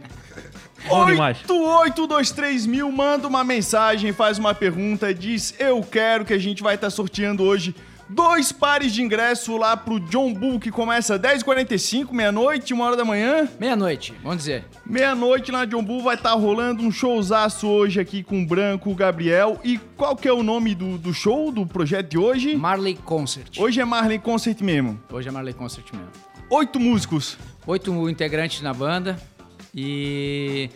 Bom 0.88 1.07
demais. 1.07 1.39
8823 1.39 2.65
mil, 2.65 2.89
manda 2.89 3.27
uma 3.27 3.43
mensagem, 3.43 4.13
faz 4.13 4.38
uma 4.39 4.55
pergunta, 4.55 5.13
diz 5.13 5.53
eu 5.60 5.83
quero 5.83 6.24
que 6.24 6.31
a 6.33 6.38
gente 6.38 6.63
vai 6.63 6.75
estar 6.75 6.89
sorteando 6.89 7.43
hoje 7.43 7.75
dois 8.07 8.53
pares 8.53 8.93
de 8.93 9.01
ingresso 9.01 9.57
lá 9.57 9.75
pro 9.75 10.00
John 10.00 10.33
Bull, 10.33 10.57
que 10.57 10.71
começa 10.71 11.15
às 11.15 11.21
10h45, 11.21 12.13
meia-noite, 12.13 12.74
uma 12.74 12.86
hora 12.86 12.95
da 12.95 13.03
manhã. 13.03 13.50
Meia-noite, 13.60 14.13
vamos 14.24 14.38
dizer. 14.38 14.63
Meia-noite 14.86 15.51
lá 15.51 15.60
na 15.60 15.65
John 15.65 15.83
Bull 15.83 16.01
vai 16.01 16.15
estar 16.15 16.31
rolando 16.31 16.83
um 16.83 16.91
showzaço 16.91 17.67
hoje 17.67 18.00
aqui 18.00 18.24
com 18.24 18.41
o 18.41 18.45
Branco, 18.45 18.89
o 18.89 18.95
Gabriel. 18.95 19.60
E 19.65 19.77
qual 19.98 20.15
que 20.15 20.29
é 20.29 20.33
o 20.33 20.43
nome 20.43 20.74
do, 20.75 20.98
do 20.98 21.13
show, 21.13 21.51
do 21.51 21.65
projeto 21.65 22.07
de 22.07 22.17
hoje? 22.17 22.55
Marley 22.55 22.95
Concert. 22.95 23.57
Hoje 23.57 23.81
é 23.81 23.86
Marley 23.86 24.17
Concert 24.19 24.62
mesmo. 24.62 24.98
Hoje 25.12 25.27
é 25.27 25.31
Marley 25.31 25.53
Concert 25.53 25.86
mesmo. 25.91 26.30
Oito 26.51 26.81
músicos. 26.81 27.38
Oito 27.65 28.10
integrantes 28.10 28.62
na 28.62 28.74
banda 28.74 29.17
e 29.74 30.70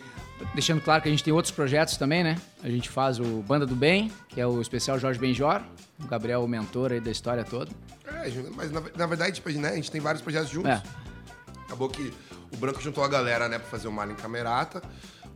deixando 0.54 0.80
claro 0.80 1.02
que 1.02 1.08
a 1.08 1.10
gente 1.10 1.22
tem 1.22 1.34
outros 1.34 1.52
projetos 1.52 1.98
também, 1.98 2.24
né? 2.24 2.40
A 2.64 2.70
gente 2.70 2.88
faz 2.88 3.20
o 3.20 3.42
Banda 3.42 3.66
do 3.66 3.76
Bem, 3.76 4.10
que 4.30 4.40
é 4.40 4.46
o 4.46 4.58
especial 4.62 4.98
Jorge 4.98 5.20
Benjor, 5.20 5.60
o 6.02 6.06
Gabriel, 6.06 6.42
o 6.42 6.48
mentor 6.48 6.92
aí 6.92 7.00
da 7.00 7.10
história 7.10 7.44
toda. 7.44 7.70
É, 8.06 8.26
mas 8.54 8.72
na, 8.72 8.82
na 8.96 9.06
verdade, 9.06 9.34
tipo, 9.34 9.50
né, 9.50 9.68
a 9.68 9.74
gente 9.74 9.90
tem 9.90 10.00
vários 10.00 10.22
projetos 10.22 10.48
juntos. 10.48 10.70
É. 10.70 10.82
Acabou 11.66 11.90
que 11.90 12.10
o 12.50 12.56
Branco 12.56 12.80
juntou 12.80 13.04
a 13.04 13.08
galera, 13.08 13.46
né, 13.46 13.58
pra 13.58 13.68
fazer 13.68 13.86
o 13.86 13.92
Mar 13.92 14.10
em 14.10 14.14
Camerata. 14.14 14.82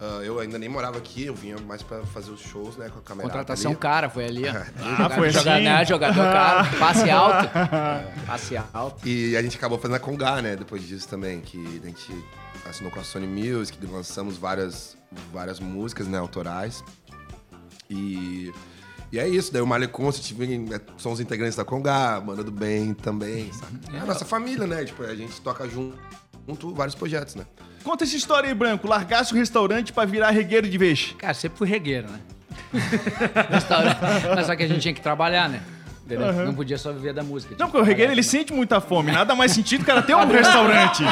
Ah, 0.01 0.23
eu 0.25 0.41
ainda 0.41 0.59
nem 0.59 0.69
morava 0.69 0.97
aqui, 0.97 1.27
eu 1.27 1.35
vinha 1.35 1.59
mais 1.59 1.83
pra 1.83 2.03
fazer 2.07 2.31
os 2.31 2.41
shows, 2.41 2.75
né, 2.79 2.89
com 2.89 3.01
a 3.01 3.03
Camerata 3.03 3.35
Contratação 3.35 3.73
ali. 3.73 3.81
cara 3.81 4.09
foi 4.09 4.25
ali, 4.25 4.45
ó. 4.49 4.53
Ah, 5.05 5.11
foi 5.11 5.29
jogador, 5.29 5.51
assim? 5.57 5.65
né, 5.65 5.85
jogador 5.85 6.23
cara, 6.23 6.65
passe 6.81 7.11
alto. 7.11 7.51
Passe 8.27 8.57
alto. 8.73 9.07
E 9.07 9.37
a 9.37 9.43
gente 9.43 9.59
acabou 9.59 9.79
fazendo 9.79 9.97
a 9.97 10.01
Congá, 10.01 10.41
né, 10.41 10.57
depois 10.57 10.83
disso 10.89 11.07
também, 11.07 11.43
que 11.43 11.59
a 11.83 11.87
gente 11.87 12.25
assinou 12.67 12.91
com 12.91 12.99
a 12.99 13.05
Sony 13.05 13.27
Music, 13.27 13.79
lançamos 13.87 14.39
várias, 14.39 14.97
várias 15.31 15.61
músicas, 15.61 16.09
né, 16.09 16.17
autorais. 16.17 16.83
E, 17.91 18.51
e 19.13 19.19
é 19.19 19.29
isso, 19.29 19.53
daí 19.53 19.61
o 19.61 19.67
Marley 19.67 19.89
Concert, 19.89 20.33
vem, 20.35 20.67
é, 20.73 20.81
são 20.97 21.13
os 21.13 21.21
integrantes 21.21 21.57
da 21.57 21.65
Congá, 21.65 22.19
Banda 22.21 22.43
do 22.43 22.51
Bem 22.51 22.95
também, 22.95 23.53
sabe? 23.53 23.81
É 23.95 24.01
a 24.01 24.07
nossa 24.07 24.25
família, 24.25 24.67
né, 24.67 24.83
tipo, 24.83 25.03
a 25.03 25.15
gente 25.15 25.39
toca 25.43 25.69
junto, 25.69 25.99
junto 26.49 26.75
vários 26.75 26.95
projetos, 26.95 27.35
né. 27.35 27.45
Conta 27.83 28.05
essa 28.05 28.17
história 28.17 28.49
aí, 28.49 28.55
Branco. 28.55 28.87
Largasse 28.87 29.33
o 29.33 29.37
restaurante 29.37 29.93
pra 29.93 30.05
virar 30.05 30.31
regueiro 30.31 30.69
de 30.69 30.79
vez. 30.79 31.15
Cara, 31.19 31.35
sempre 31.35 31.59
fui 31.59 31.69
regueiro, 31.69 32.09
né? 32.11 32.19
Restaurante. 33.51 33.99
Mas 34.35 34.47
só 34.47 34.55
que 34.55 34.63
a 34.63 34.69
gente 34.69 34.81
tinha 34.81 34.95
que 34.95 35.01
trabalhar, 35.01 35.49
né? 35.49 35.61
Entendeu? 36.05 36.33
Não 36.45 36.55
podia 36.55 36.77
só 36.77 36.93
viver 36.93 37.13
da 37.13 37.23
música. 37.23 37.55
Não, 37.57 37.67
porque 37.69 37.83
o 37.83 37.85
regueiro 37.85 38.11
ele 38.13 38.23
sente 38.23 38.53
muita 38.53 38.81
fome. 38.81 39.13
Nada 39.13 39.35
mais 39.35 39.53
sentido 39.53 39.85
que 39.85 39.91
ela 39.91 40.03
ter 40.03 40.15
um 40.15 40.27
restaurante. 40.27 41.05
né? 41.05 41.11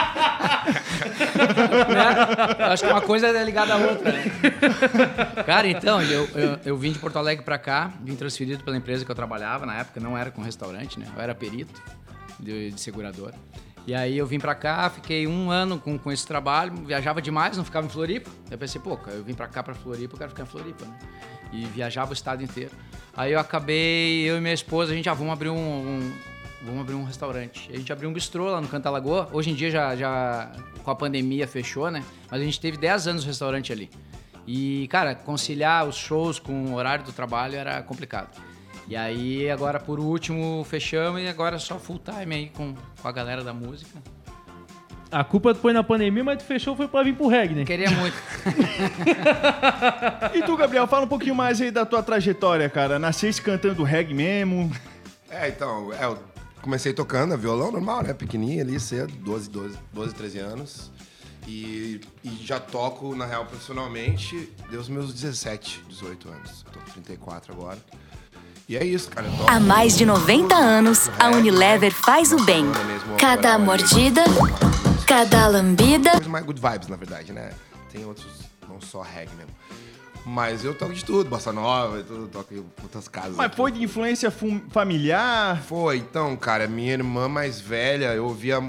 Acho 2.67 2.85
que 2.85 2.91
uma 2.91 3.01
coisa 3.01 3.29
é 3.29 3.45
ligada 3.45 3.75
à 3.75 3.77
outra, 3.77 4.11
né? 4.13 4.25
Cara, 5.47 5.69
então, 5.69 6.03
eu, 6.03 6.29
eu, 6.35 6.59
eu 6.65 6.77
vim 6.77 6.91
de 6.91 6.99
Porto 6.99 7.17
Alegre 7.17 7.45
pra 7.45 7.59
cá, 7.59 7.93
vim 8.03 8.17
transferido 8.17 8.65
pela 8.65 8.77
empresa 8.77 9.05
que 9.05 9.11
eu 9.11 9.15
trabalhava, 9.15 9.65
na 9.65 9.77
época 9.77 10.01
não 10.01 10.19
era 10.19 10.33
com 10.33 10.43
restaurante, 10.43 10.99
né? 10.99 11.07
Eu 11.15 11.23
era 11.23 11.35
perito 11.35 11.81
de, 12.41 12.73
de 12.73 12.81
seguradora. 12.81 13.35
E 13.89 13.95
aí 13.95 14.19
eu 14.19 14.27
vim 14.27 14.39
pra 14.39 14.55
cá, 14.55 14.91
fiquei 14.91 15.27
um 15.27 15.51
ano 15.51 15.79
com, 15.79 15.97
com 15.99 16.13
esse 16.13 16.27
trabalho, 16.27 16.75
viajava 16.85 17.23
demais, 17.23 17.57
não 17.57 17.65
ficava 17.65 17.87
em 17.87 17.89
Floripa. 17.89 18.29
Eu 18.51 18.59
pensei, 18.59 18.79
pô, 18.79 18.99
eu 19.07 19.25
vim 19.25 19.33
pra 19.33 19.47
cá, 19.49 19.63
pra 19.63 19.75
Floripa, 19.75 20.13
eu 20.13 20.19
quero 20.19 20.29
ficar 20.29 20.43
em 20.43 20.47
Floripa, 20.47 20.85
né? 20.85 20.99
E 21.55 21.65
viajava 21.65 22.11
o 22.11 22.13
estado 22.13 22.43
inteiro. 22.45 22.73
Aí 23.17 23.33
eu 23.33 23.41
acabei, 23.41 24.25
eu 24.29 24.37
e 24.37 24.41
minha 24.43 24.53
esposa, 24.53 24.93
a 24.93 24.95
gente, 24.95 25.09
ah, 25.09 25.15
vamos 25.15 25.33
abrir 25.33 25.49
um, 25.49 25.57
um- 25.57 26.13
vamos 26.67 26.83
abrir 26.83 26.97
um 26.97 27.05
restaurante. 27.05 27.71
A 27.73 27.79
gente 27.79 27.91
abriu 27.91 28.11
um 28.11 28.13
bistrô 28.13 28.51
lá 28.51 28.61
no 28.61 28.69
Canta 28.69 28.91
Lagoa. 28.91 29.27
Hoje 29.33 29.49
em 29.53 29.55
dia 29.55 29.71
já, 29.71 29.97
já 29.97 30.53
com 30.85 30.91
a 30.91 30.95
pandemia 30.95 31.49
fechou, 31.49 31.91
né? 31.91 32.05
Mas 32.31 32.43
a 32.43 32.45
gente 32.45 32.61
teve 32.61 32.77
10 32.77 33.09
anos 33.09 33.25
o 33.25 33.27
restaurante 33.27 33.73
ali. 33.73 33.89
E, 34.47 34.87
cara, 34.89 35.15
conciliar 35.15 35.87
os 35.89 35.97
shows 35.97 36.39
com 36.39 36.67
o 36.67 36.75
horário 36.75 37.07
do 37.07 37.13
trabalho 37.13 37.57
era 37.57 37.83
complicado. 37.83 38.29
E 38.89 38.97
aí, 38.97 39.51
agora 39.51 39.79
por 39.79 40.01
último, 40.01 40.65
fechamos 40.65 41.21
e 41.21 41.29
agora 41.29 41.59
só 41.59 41.79
full 41.79 42.01
time 42.01 42.35
aí 42.35 42.49
com, 42.49 42.75
com 42.75 43.09
a 43.09 43.13
galera 43.13 43.45
da 43.45 43.53
música. 43.53 44.01
A 45.11 45.25
culpa 45.25 45.55
foi 45.55 45.73
na 45.73 45.83
pandemia, 45.83 46.25
mas 46.25 46.39
tu 46.39 46.45
fechou 46.45 46.75
foi 46.75 46.89
pra 46.89 47.03
vir 47.03 47.15
pro 47.15 47.29
reggae, 47.29 47.55
né? 47.55 47.65
Queria 47.65 47.91
muito. 47.91 48.17
E 50.35 50.43
tu, 50.43 50.57
Gabriel, 50.57 50.87
fala 50.87 51.05
um 51.05 51.09
pouquinho 51.09 51.35
mais 51.35 51.61
aí 51.61 51.71
da 51.71 51.87
tua 51.87 52.03
trajetória, 52.03 52.69
cara. 52.69 52.99
Nascesse 52.99 53.41
cantando 53.41 53.83
reggae 53.83 54.15
mesmo. 54.15 54.71
É, 55.31 55.49
então, 55.49 55.93
é, 55.93 56.05
eu 56.05 56.19
comecei 56.61 56.93
tocando 56.93 57.37
violão 57.37 57.73
normal, 57.73 58.03
né? 58.03 58.13
Pequenininho 58.13 58.63
ali, 58.63 58.79
cedo, 58.79 59.13
12, 59.13 59.51
12, 59.51 59.79
12 59.93 60.15
13 60.15 60.39
anos. 60.39 60.93
E, 61.47 62.01
e 62.23 62.29
já 62.45 62.61
toco, 62.61 63.15
na 63.15 63.25
real, 63.25 63.47
profissionalmente, 63.47 64.53
deu 64.71 64.81
os 64.81 64.89
meus 64.89 65.15
17, 65.15 65.85
18 65.89 66.29
anos. 66.29 66.65
Eu 66.67 66.73
tô 66.73 66.81
com 66.81 66.91
34 66.93 67.55
agora. 67.55 67.79
E 68.69 68.77
é 68.77 68.85
isso, 68.85 69.11
cara. 69.11 69.27
Há 69.49 69.59
mais 69.59 69.97
de 69.97 70.05
90 70.05 70.55
anos, 70.55 71.09
a 71.19 71.31
Unilever 71.31 71.93
faz 71.93 72.33
o 72.33 72.45
bem. 72.45 72.65
Cada 73.19 73.59
mordida, 73.59 74.23
cada 75.07 75.47
lambida. 75.47 76.11
coisa 76.13 76.29
mais 76.29 76.45
good 76.45 76.61
vibes, 76.61 76.89
na 76.89 76.97
verdade, 76.97 77.33
né? 77.33 77.51
Tem 77.91 78.05
outros, 78.05 78.27
não 78.69 78.81
só 78.81 79.01
reggae 79.01 79.35
mesmo. 79.37 79.53
Mas 80.27 80.63
eu 80.63 80.75
toco 80.75 80.93
de 80.93 81.03
tudo, 81.03 81.31
bossa 81.31 81.51
nova 81.51 82.01
e 82.01 82.03
tudo, 82.03 82.29
toco 82.29 82.53
em 82.53 82.63
outras 82.83 83.09
casas. 83.09 83.35
Mas 83.37 83.47
aqui. 83.47 83.57
foi 83.57 83.73
de 83.73 83.83
influência 83.83 84.31
fam- 84.31 84.61
familiar? 84.71 85.63
Foi, 85.63 85.97
então, 85.97 86.37
cara, 86.37 86.67
minha 86.69 86.93
irmã 86.93 87.27
mais 87.27 87.59
velha, 87.59 88.13
eu 88.15 88.27
ouvia, 88.27 88.61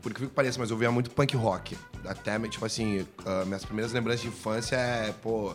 por 0.00 0.14
que 0.14 0.20
que 0.22 0.28
pareça, 0.28 0.60
mas 0.60 0.70
eu 0.70 0.76
ouvia 0.76 0.92
muito 0.92 1.10
punk 1.10 1.34
rock. 1.36 1.76
Até, 2.06 2.38
tipo 2.48 2.64
assim, 2.64 3.04
ah, 3.26 3.44
minhas 3.44 3.64
primeiras 3.64 3.92
lembranças 3.92 4.20
de 4.22 4.28
infância 4.28 4.76
é, 4.76 5.12
pô, 5.20 5.52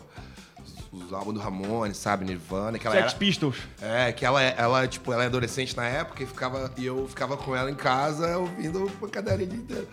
os, 1.02 1.12
álbuns 1.12 1.34
do 1.34 1.40
Ramones, 1.40 1.96
sabe, 1.96 2.24
Nirvana, 2.24 2.78
que 2.78 2.86
ela 2.86 2.96
Sex 2.96 3.08
era... 3.10 3.18
Pistols. 3.18 3.56
É, 3.80 4.12
que 4.12 4.24
ela, 4.24 4.42
ela, 4.42 4.86
tipo, 4.86 5.12
ela 5.12 5.24
é 5.24 5.26
adolescente 5.26 5.76
na 5.76 5.84
época 5.86 6.22
e, 6.22 6.26
ficava, 6.26 6.72
e 6.76 6.86
eu 6.86 7.06
ficava 7.08 7.36
com 7.36 7.54
ela 7.54 7.70
em 7.70 7.74
casa 7.74 8.36
ouvindo 8.38 8.84
o 8.84 9.06
dia 9.10 9.44
inteiro. 9.44 9.88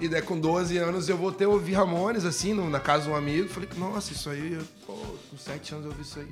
E 0.00 0.08
daí 0.08 0.22
com 0.22 0.38
12 0.38 0.76
anos 0.76 1.08
eu 1.08 1.16
voltei 1.16 1.46
a 1.46 1.50
ouvir 1.50 1.74
Ramones, 1.74 2.24
assim, 2.24 2.52
no- 2.52 2.68
na 2.68 2.80
casa 2.80 3.04
de 3.04 3.10
um 3.10 3.16
amigo. 3.16 3.48
Falei, 3.48 3.68
nossa, 3.76 4.12
isso 4.12 4.28
aí, 4.28 4.58
pô, 4.86 4.92
com 5.30 5.36
7 5.38 5.72
anos 5.74 5.86
eu 5.86 5.90
ouvi 5.92 6.02
isso 6.02 6.18
aí. 6.18 6.28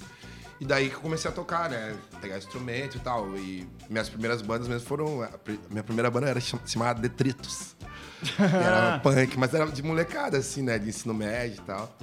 E 0.61 0.65
daí 0.65 0.89
que 0.91 0.95
eu 0.95 1.01
comecei 1.01 1.29
a 1.29 1.35
tocar, 1.35 1.69
né? 1.71 1.95
Pegar 2.21 2.39
instrumento 2.39 2.97
e 2.97 3.01
tal. 3.01 3.37
E 3.37 3.67
minhas 3.91 4.09
primeiras 4.09 4.43
bandas 4.43 4.69
mesmo 4.69 4.87
foram. 4.87 5.27
minha 5.71 5.83
primeira 5.83 6.09
banda 6.11 6.29
era 6.29 6.41
cham- 6.41 6.61
chamada 6.65 7.01
Detritos. 7.01 7.75
era 8.39 8.99
punk, 9.03 9.37
mas 9.37 9.53
era 9.55 9.67
de 9.67 9.83
molecada, 9.83 10.39
assim, 10.39 10.63
né? 10.63 10.79
De 10.79 10.89
ensino 10.89 11.13
médio 11.15 11.59
e 11.63 11.67
tal. 11.67 11.97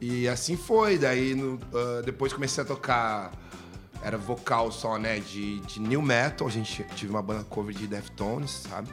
E 0.00 0.28
assim 0.28 0.56
foi. 0.56 0.98
Daí 0.98 1.34
no- 1.34 1.58
ah, 1.74 2.02
depois 2.04 2.32
comecei 2.32 2.62
a 2.62 2.66
tocar. 2.66 3.30
Era 4.02 4.16
vocal 4.16 4.70
só, 4.70 4.96
né? 4.96 5.18
De, 5.18 5.58
de 5.60 5.80
new 5.80 6.00
metal. 6.00 6.46
A 6.46 6.50
gente 6.50 6.84
tive 6.94 7.10
uma 7.10 7.22
banda 7.22 7.42
cover 7.44 7.74
de 7.74 7.86
Deftones, 7.86 8.62
sabe? 8.68 8.88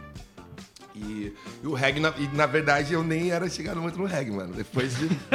E, 0.95 1.33
e 1.61 1.67
o 1.67 1.73
reggae, 1.73 1.99
na, 1.99 2.13
e 2.17 2.27
na 2.29 2.45
verdade, 2.45 2.93
eu 2.93 3.03
nem 3.03 3.29
era 3.29 3.49
chegado 3.49 3.81
muito 3.81 3.99
no 3.99 4.05
reggae, 4.05 4.31
mano. 4.31 4.53
Depois 4.53 4.97
de. 4.97 5.09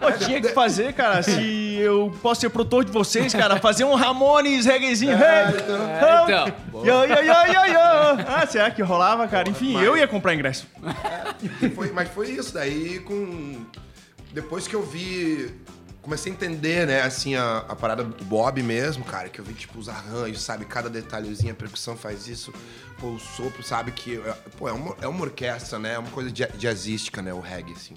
Pô, 0.00 0.12
tinha 0.24 0.40
que 0.40 0.48
fazer, 0.48 0.92
cara, 0.92 1.22
se 1.22 1.76
eu 1.78 2.12
posso 2.20 2.40
ser 2.42 2.50
produtor 2.50 2.84
de 2.84 2.90
vocês, 2.92 3.32
cara, 3.32 3.58
fazer 3.60 3.84
um 3.84 3.94
Ramones 3.94 4.66
reggaezinho. 4.66 5.12
É, 5.12 5.48
hey, 5.48 5.60
então. 5.62 5.88
É, 5.88 6.22
então. 6.24 6.84
Yo, 6.84 7.04
yo, 7.04 7.14
yo, 7.22 7.52
yo, 7.52 7.64
yo. 7.72 7.80
Ah, 8.28 8.46
será 8.50 8.70
que 8.70 8.82
rolava, 8.82 9.26
cara? 9.28 9.48
Enfim, 9.48 9.80
eu 9.80 9.96
ia 9.96 10.06
comprar 10.08 10.34
ingresso. 10.34 10.66
E 11.62 11.68
foi- 11.70 11.92
mas 11.92 12.08
foi 12.08 12.30
isso. 12.32 12.52
Daí, 12.54 12.98
com. 13.00 13.64
Depois 14.34 14.66
que 14.66 14.74
eu 14.74 14.82
vi. 14.82 15.54
Comecei 16.02 16.30
a 16.30 16.34
entender, 16.34 16.86
né, 16.86 17.00
assim, 17.00 17.34
a, 17.34 17.58
a 17.66 17.74
parada 17.74 18.04
do 18.04 18.24
Bob 18.26 18.62
mesmo, 18.62 19.02
cara, 19.06 19.30
que 19.30 19.40
eu 19.40 19.44
vi, 19.44 19.54
tipo, 19.54 19.78
os 19.78 19.88
arranjos, 19.88 20.42
sabe? 20.42 20.66
Cada 20.66 20.90
detalhezinho, 20.90 21.52
a 21.52 21.54
percussão 21.56 21.96
faz 21.96 22.28
isso. 22.28 22.52
Pô, 22.98 23.12
o 23.12 23.18
sopro, 23.18 23.62
sabe? 23.62 23.90
Que, 23.90 24.18
é- 24.18 24.36
pô, 24.58 24.68
é 24.68 24.72
uma, 24.72 24.94
é 25.00 25.08
uma 25.08 25.22
orquestra, 25.22 25.78
né? 25.78 25.94
É 25.94 25.98
uma 25.98 26.10
coisa 26.10 26.30
ja- 26.34 26.50
jazzística, 26.58 27.22
né? 27.22 27.32
O 27.32 27.40
reggae, 27.40 27.72
assim. 27.72 27.94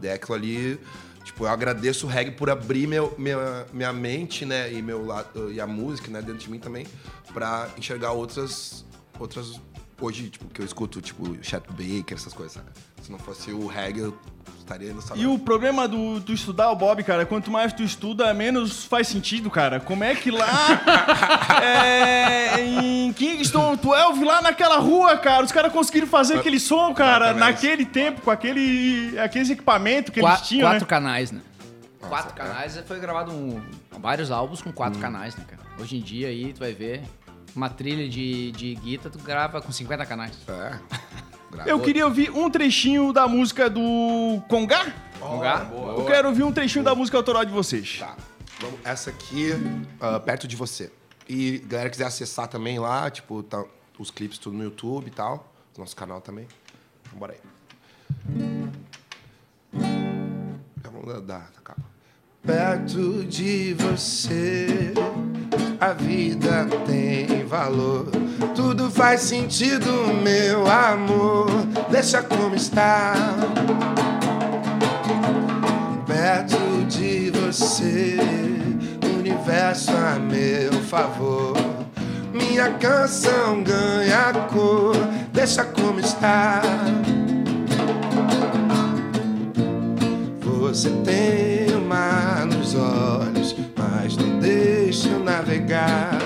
Daí 0.00 0.10
aquilo 0.10 0.34
ali. 0.34 0.80
Tipo, 1.22 1.44
eu 1.44 1.48
agradeço 1.48 2.06
o 2.06 2.10
reggae 2.10 2.32
por 2.32 2.50
abrir 2.50 2.88
meu, 2.88 3.14
minha, 3.16 3.64
minha 3.72 3.92
mente, 3.92 4.44
né? 4.44 4.72
E, 4.72 4.82
meu, 4.82 5.06
e 5.52 5.60
a 5.60 5.66
música, 5.66 6.10
né? 6.10 6.20
Dentro 6.20 6.38
de 6.40 6.50
mim 6.50 6.58
também. 6.58 6.86
Pra 7.32 7.68
enxergar 7.78 8.10
outras. 8.10 8.84
Outras. 9.20 9.60
Hoje, 10.00 10.28
tipo, 10.28 10.46
que 10.46 10.60
eu 10.60 10.66
escuto, 10.66 11.00
tipo, 11.00 11.36
Chet 11.40 11.62
Baker, 11.70 12.16
essas 12.16 12.32
coisas, 12.32 12.54
saca? 12.54 12.72
Se 13.04 13.12
não 13.12 13.18
fosse 13.18 13.50
o 13.52 13.66
reggae, 13.66 14.00
eu 14.00 14.16
estaria 14.58 14.90
no 14.94 15.02
salão. 15.02 15.22
E 15.22 15.26
o 15.26 15.38
problema 15.38 15.86
do, 15.86 16.18
do 16.20 16.32
estudar 16.32 16.70
o 16.70 16.74
Bob, 16.74 17.02
cara, 17.04 17.26
quanto 17.26 17.50
mais 17.50 17.70
tu 17.70 17.82
estuda, 17.82 18.32
menos 18.32 18.86
faz 18.86 19.08
sentido, 19.08 19.50
cara. 19.50 19.78
Como 19.78 20.02
é 20.02 20.14
que 20.14 20.30
lá 20.30 20.46
é, 21.62 22.60
em 22.64 23.12
Kingston 23.12 23.76
12, 23.76 24.24
lá 24.24 24.40
naquela 24.40 24.78
rua, 24.78 25.18
cara, 25.18 25.44
os 25.44 25.52
caras 25.52 25.70
conseguiram 25.70 26.06
fazer 26.06 26.38
aquele 26.38 26.58
som, 26.58 26.94
cara, 26.94 27.26
Exatamente. 27.32 27.38
naquele 27.52 27.84
tempo, 27.84 28.22
com 28.22 28.30
aquele, 28.30 29.18
aqueles 29.18 29.50
equipamentos 29.50 30.10
que 30.10 30.20
Qua- 30.20 30.30
eles 30.36 30.48
tinham, 30.48 30.66
quatro 30.66 30.80
né? 30.84 30.86
canais, 30.88 31.30
né? 31.30 31.42
quatro 32.08 32.34
canais. 32.34 32.82
Foi 32.86 32.98
gravado 32.98 33.32
um- 33.32 33.62
vários 34.00 34.30
álbuns 34.30 34.62
com 34.62 34.72
quatro 34.72 34.98
canais, 34.98 35.36
né, 35.36 35.44
cara? 35.46 35.60
Hoje 35.78 35.98
em 35.98 36.00
dia 36.00 36.28
aí, 36.28 36.54
tu 36.54 36.60
vai 36.60 36.72
ver 36.72 37.02
uma 37.54 37.68
trilha 37.68 38.08
de, 38.08 38.50
de 38.52 38.74
guitarra, 38.76 39.10
tu 39.10 39.18
grava 39.18 39.60
com 39.60 39.70
50 39.70 40.06
canais. 40.06 40.32
É. 40.48 40.78
Eu 41.66 41.80
queria 41.80 42.04
ouvir 42.04 42.30
um 42.30 42.50
trechinho 42.50 43.12
da 43.12 43.26
música 43.28 43.70
do 43.70 44.42
Congá. 44.48 44.92
Congá? 45.20 45.68
Eu 45.72 46.04
quero 46.04 46.28
ouvir 46.28 46.42
um 46.42 46.52
trechinho 46.52 46.84
da 46.84 46.94
música 46.94 47.16
autoral 47.16 47.44
de 47.44 47.52
vocês. 47.52 47.98
Tá. 47.98 48.16
Vamos, 48.60 48.80
essa 48.84 49.10
aqui, 49.10 49.50
ah, 50.00 50.20
perto 50.20 50.46
de 50.46 50.56
você. 50.56 50.90
E 51.28 51.58
galera 51.66 51.88
quiser 51.90 52.06
acessar 52.06 52.48
também 52.48 52.78
lá, 52.78 53.10
tipo, 53.10 53.42
tá, 53.42 53.64
os 53.98 54.10
clipes 54.10 54.38
tudo 54.38 54.56
no 54.56 54.64
YouTube 54.64 55.08
e 55.08 55.10
tal. 55.10 55.52
Nosso 55.76 55.96
canal 55.96 56.20
também. 56.20 56.46
Então, 57.02 57.18
bora 57.18 57.32
aí. 57.32 57.40
Vamos 60.82 61.26
dar, 61.26 61.50
a 61.56 61.60
capa. 61.60 61.82
Perto 62.42 63.24
de 63.24 63.74
você, 63.74 64.92
a 65.80 65.92
vida 65.92 66.66
tem 66.86 67.44
valor. 67.46 68.06
Tudo 68.54 68.90
faz 68.90 69.20
sentido, 69.20 69.90
meu 70.22 70.66
amor. 70.66 71.48
Deixa 71.90 72.22
como 72.22 72.54
está. 72.54 73.14
Perto 76.06 76.84
de 76.88 77.30
você, 77.30 78.16
o 79.04 79.18
universo 79.18 79.92
a 79.92 80.18
meu 80.18 80.72
favor. 80.84 81.56
Minha 82.32 82.70
canção 82.74 83.62
ganha 83.62 84.32
cor, 84.52 84.96
deixa 85.32 85.64
como 85.64 86.00
está. 86.00 86.62
Você 90.40 90.90
tem 91.04 91.76
o 91.76 91.80
mar 91.80 92.44
nos 92.46 92.74
olhos, 92.74 93.33
navegar. 95.44 96.18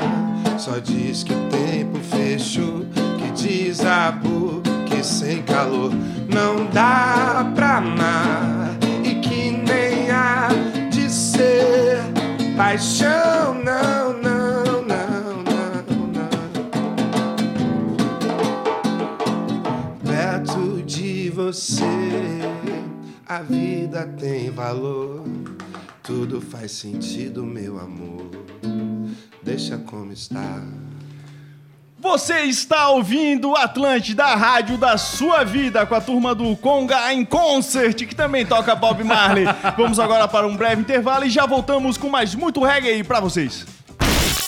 Só 0.59 0.79
diz 0.79 1.25
que 1.25 1.33
o 1.33 1.49
tempo 1.49 1.99
fechou, 1.99 2.85
que 3.19 3.31
desabou, 3.43 4.63
que 4.87 5.03
sem 5.05 5.43
calor 5.43 5.93
não 6.33 6.67
dá 6.71 7.51
pra 7.55 7.79
amar. 7.79 8.77
E 9.05 9.17
que 9.17 9.51
nem 9.51 10.11
há 10.11 10.49
de 10.91 11.11
ser 11.11 11.99
paixão, 12.57 13.55
não, 13.55 14.13
não, 14.15 14.83
não, 14.83 15.43
não, 15.43 16.07
não. 16.15 16.29
Perto 20.05 20.83
de 20.85 21.31
você, 21.31 21.85
a 23.27 23.41
vida 23.41 24.07
tem 24.19 24.51
valor. 24.51 25.25
Tudo 26.03 26.41
faz 26.41 26.73
sentido, 26.73 27.45
meu 27.45 27.79
amor. 27.79 28.48
Deixa 29.49 29.79
como 29.79 30.13
está. 30.13 30.61
Você 31.99 32.41
está 32.41 32.91
ouvindo 32.91 33.57
Atlântida, 33.57 34.23
a 34.25 34.37
rádio 34.37 34.77
da 34.77 34.99
sua 34.99 35.43
vida, 35.43 35.87
com 35.87 35.95
a 35.95 36.03
turma 36.03 36.35
do 36.35 36.55
Conga 36.55 37.15
em 37.15 37.25
Concert, 37.25 37.97
que 38.07 38.15
também 38.15 38.45
toca 38.45 38.75
Bob 38.75 39.03
Marley. 39.03 39.47
Vamos 39.75 39.99
agora 39.99 40.29
para 40.29 40.47
um 40.47 40.55
breve 40.55 40.83
intervalo 40.83 41.25
e 41.25 41.31
já 41.31 41.47
voltamos 41.47 41.97
com 41.97 42.11
mais 42.11 42.35
muito 42.35 42.63
reggae 42.63 43.03
pra 43.03 43.21
vocês. 43.21 43.65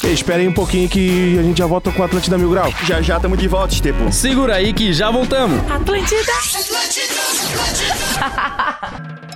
Ei, 0.04 0.12
espera 0.12 0.40
aí 0.40 0.46
um 0.46 0.52
pouquinho 0.52 0.86
que 0.86 1.38
a 1.38 1.42
gente 1.42 1.56
já 1.56 1.66
volta 1.66 1.90
com 1.90 2.02
o 2.02 2.04
Atlântida 2.04 2.36
Mil 2.36 2.50
Grau. 2.50 2.70
Já 2.84 3.00
já 3.00 3.16
estamos 3.16 3.38
de 3.38 3.48
volta, 3.48 3.72
Estepo. 3.72 4.12
Segura 4.12 4.56
aí 4.56 4.74
que 4.74 4.92
já 4.92 5.10
voltamos. 5.10 5.58
Atlântida. 5.70 6.32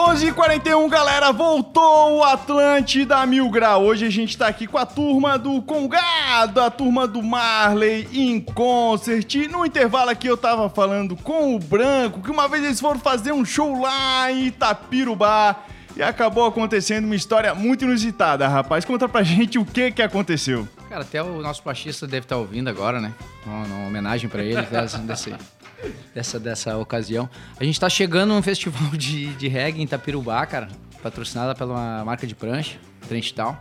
11h41, 0.00 0.90
galera, 0.90 1.32
voltou 1.32 2.18
o 2.18 2.22
Atlântida 2.22 3.24
Mil 3.24 3.48
Grau. 3.48 3.82
Hoje 3.84 4.04
a 4.04 4.10
gente 4.10 4.36
tá 4.36 4.46
aqui 4.46 4.66
com 4.66 4.76
a 4.76 4.84
turma 4.84 5.38
do 5.38 5.62
Congado, 5.62 6.60
a 6.60 6.70
turma 6.70 7.06
do 7.08 7.22
Marley 7.22 8.06
em 8.12 8.38
concert. 8.38 9.34
No 9.50 9.64
intervalo 9.64 10.10
aqui 10.10 10.26
eu 10.26 10.36
tava 10.36 10.68
falando 10.68 11.16
com 11.16 11.56
o 11.56 11.58
Branco 11.58 12.20
que 12.20 12.30
uma 12.30 12.46
vez 12.46 12.62
eles 12.62 12.78
foram 12.78 13.00
fazer 13.00 13.32
um 13.32 13.42
show 13.42 13.80
lá 13.80 14.30
em 14.30 14.48
Itapirubá 14.48 15.56
e 15.96 16.02
acabou 16.02 16.44
acontecendo 16.44 17.06
uma 17.06 17.16
história 17.16 17.54
muito 17.54 17.86
inusitada, 17.86 18.46
rapaz. 18.46 18.84
Conta 18.84 19.08
pra 19.08 19.22
gente 19.22 19.58
o 19.58 19.64
que 19.64 19.90
que 19.92 20.02
aconteceu. 20.02 20.68
Cara, 20.90 21.00
até 21.00 21.22
o 21.22 21.40
nosso 21.40 21.62
baixista 21.64 22.06
deve 22.06 22.26
estar 22.26 22.36
ouvindo 22.36 22.68
agora, 22.68 23.00
né? 23.00 23.14
Uma, 23.46 23.64
uma 23.64 23.86
homenagem 23.86 24.28
pra 24.28 24.44
ele 24.44 24.60
dessa, 24.70 24.98
desse- 24.98 25.34
dessa, 26.14 26.38
dessa 26.38 26.76
ocasião. 26.78 27.28
A 27.58 27.64
gente 27.64 27.78
tá 27.78 27.88
chegando 27.88 28.34
num 28.34 28.42
festival 28.42 28.90
de, 28.96 29.34
de 29.34 29.48
reggae 29.48 29.80
em 29.80 29.84
Itapirubá, 29.84 30.44
cara, 30.46 30.68
patrocinada 31.02 31.54
pela 31.54 32.04
marca 32.04 32.26
de 32.26 32.34
prancha, 32.34 32.78
Trent 33.08 33.32
Town. 33.32 33.56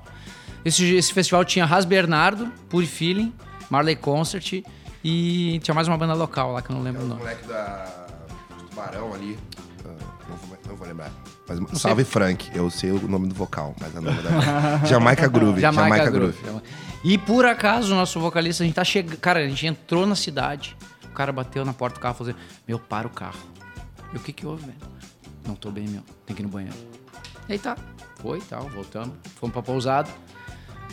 Esse, 0.63 0.95
esse 0.95 1.13
festival 1.13 1.45
tinha 1.45 1.65
Ras 1.65 1.85
Bernardo, 1.85 2.47
Pure 2.69 2.87
Feeling, 2.87 3.33
Marley 3.69 3.95
Concert 3.95 4.63
e 5.03 5.59
tinha 5.61 5.75
mais 5.75 5.87
uma 5.87 5.97
banda 5.97 6.13
local 6.13 6.51
lá 6.53 6.61
que 6.61 6.71
eu 6.71 6.75
não 6.75 6.81
lembro 6.83 7.01
o 7.01 7.05
O 7.05 7.07
nome. 7.07 7.21
moleque 7.21 7.47
da 7.47 8.07
do 8.57 8.63
Tubarão 8.69 9.13
ali. 9.13 9.37
ah, 9.85 9.89
não, 10.27 10.35
vou, 10.37 10.57
não 10.67 10.75
vou 10.75 10.87
lembrar. 10.87 11.11
Mas, 11.47 11.79
salve 11.79 12.03
Frank, 12.03 12.49
eu 12.55 12.71
sei 12.71 12.89
o 12.89 13.07
nome 13.07 13.27
do 13.27 13.35
vocal, 13.35 13.75
mas 13.79 13.95
é 13.95 13.99
o 13.99 14.01
nome 14.01 14.19
da. 14.23 14.83
Jamaica 14.87 15.27
Groove. 15.27 15.61
Jamaica, 15.61 16.09
Groove. 16.09 16.35
E 17.03 17.19
por 17.19 17.45
acaso, 17.45 17.93
o 17.93 17.95
nosso 17.95 18.19
vocalista, 18.19 18.63
a 18.63 18.65
gente 18.65 18.75
tá 18.75 18.83
chegando. 18.83 19.17
Cara, 19.17 19.41
a 19.41 19.47
gente 19.47 19.67
entrou 19.67 20.07
na 20.07 20.15
cidade, 20.15 20.75
cara 21.15 21.31
bateu 21.31 21.65
na 21.65 21.73
porta 21.73 21.95
do 21.97 22.01
carro 22.01 22.15
e 22.15 22.17
falou 22.17 22.33
assim: 22.33 22.39
Meu, 22.67 22.77
para 22.79 23.07
o 23.07 23.09
carro. 23.09 23.39
E 24.13 24.17
o 24.17 24.19
que 24.19 24.31
que 24.31 24.45
houve, 24.45 24.65
velho? 24.65 24.77
Não 25.47 25.55
tô 25.55 25.71
bem, 25.71 25.87
meu. 25.87 26.01
Tem 26.25 26.35
que 26.35 26.41
ir 26.41 26.45
no 26.45 26.49
banheiro. 26.49 26.75
E 27.49 27.53
aí 27.53 27.59
tá. 27.59 27.75
Foi 28.21 28.39
e 28.39 28.41
tal, 28.41 28.63
voltamos. 28.69 29.11
Fomos 29.39 29.53
pra 29.53 29.61
pousada. 29.61 30.09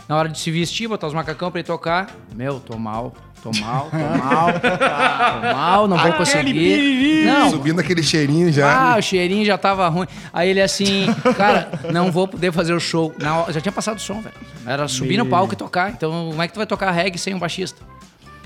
Na 0.09 0.17
hora 0.17 0.29
de 0.29 0.39
se 0.39 0.51
vestir, 0.51 0.89
botar 0.89 1.07
os 1.07 1.15
macacão 1.15 1.51
pra 1.51 1.61
ir 1.61 1.65
tocar. 1.65 2.11
Meu, 2.35 2.59
tô 2.61 2.77
mal, 2.77 3.15
tô 3.43 3.51
mal, 3.61 3.89
tô 3.91 3.97
mal. 4.19 4.53
tô 4.53 5.55
mal, 5.55 5.89
não 5.89 5.97
vou 5.97 6.07
Aquele 6.07 6.19
conseguir. 6.19 7.25
Não, 7.25 7.51
Subindo 7.51 7.81
aquele 7.81 8.03
cheirinho 8.03 8.53
já. 8.53 8.95
ah, 8.95 8.99
o 8.99 9.03
cheirinho 9.03 9.45
já 9.45 9.57
tava 9.57 9.89
ruim. 9.89 10.07
Aí 10.33 10.51
ele 10.51 10.61
assim, 10.61 11.07
cara, 11.37 11.71
não 11.93 12.11
vou 12.11 12.27
poder 12.27 12.53
fazer 12.53 12.75
o 12.75 12.81
show. 12.81 13.15
Na 13.19 13.39
hora- 13.39 13.53
já 13.53 13.61
tinha 13.61 13.73
passado 13.73 13.97
o 13.97 14.01
som, 14.01 14.21
velho. 14.21 14.35
Era 14.67 14.89
subir 14.89 15.17
no 15.17 15.27
palco 15.27 15.55
e 15.55 15.57
tocar. 15.57 15.91
Então, 15.91 16.29
como 16.31 16.43
é 16.43 16.49
que 16.49 16.53
tu 16.53 16.57
vai 16.59 16.67
tocar 16.67 16.91
reggae 16.91 17.17
sem 17.19 17.33
um 17.35 17.39
baixista? 17.39 17.81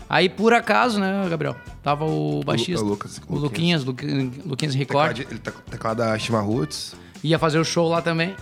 Aí, 0.08 0.28
por 0.28 0.52
acaso, 0.52 1.00
né, 1.00 1.26
Gabriel? 1.28 1.56
Tava 1.82 2.04
o 2.04 2.40
baixista. 2.44 2.84
o 2.84 2.88
Lucas- 2.88 3.20
o 3.28 3.36
Luquinhas, 3.36 3.84
Luqui- 3.84 4.06
Luquinhas 4.44 4.74
Record. 4.74 5.16
Teclado, 5.18 5.32
ele 5.32 5.40
tá 5.40 5.52
teclado 5.70 5.96
da 5.98 6.18
Shima 6.18 6.40
Roots. 6.40 6.94
Ia 7.24 7.38
fazer 7.38 7.58
o 7.58 7.64
show 7.64 7.88
lá 7.88 8.00
também. 8.00 8.34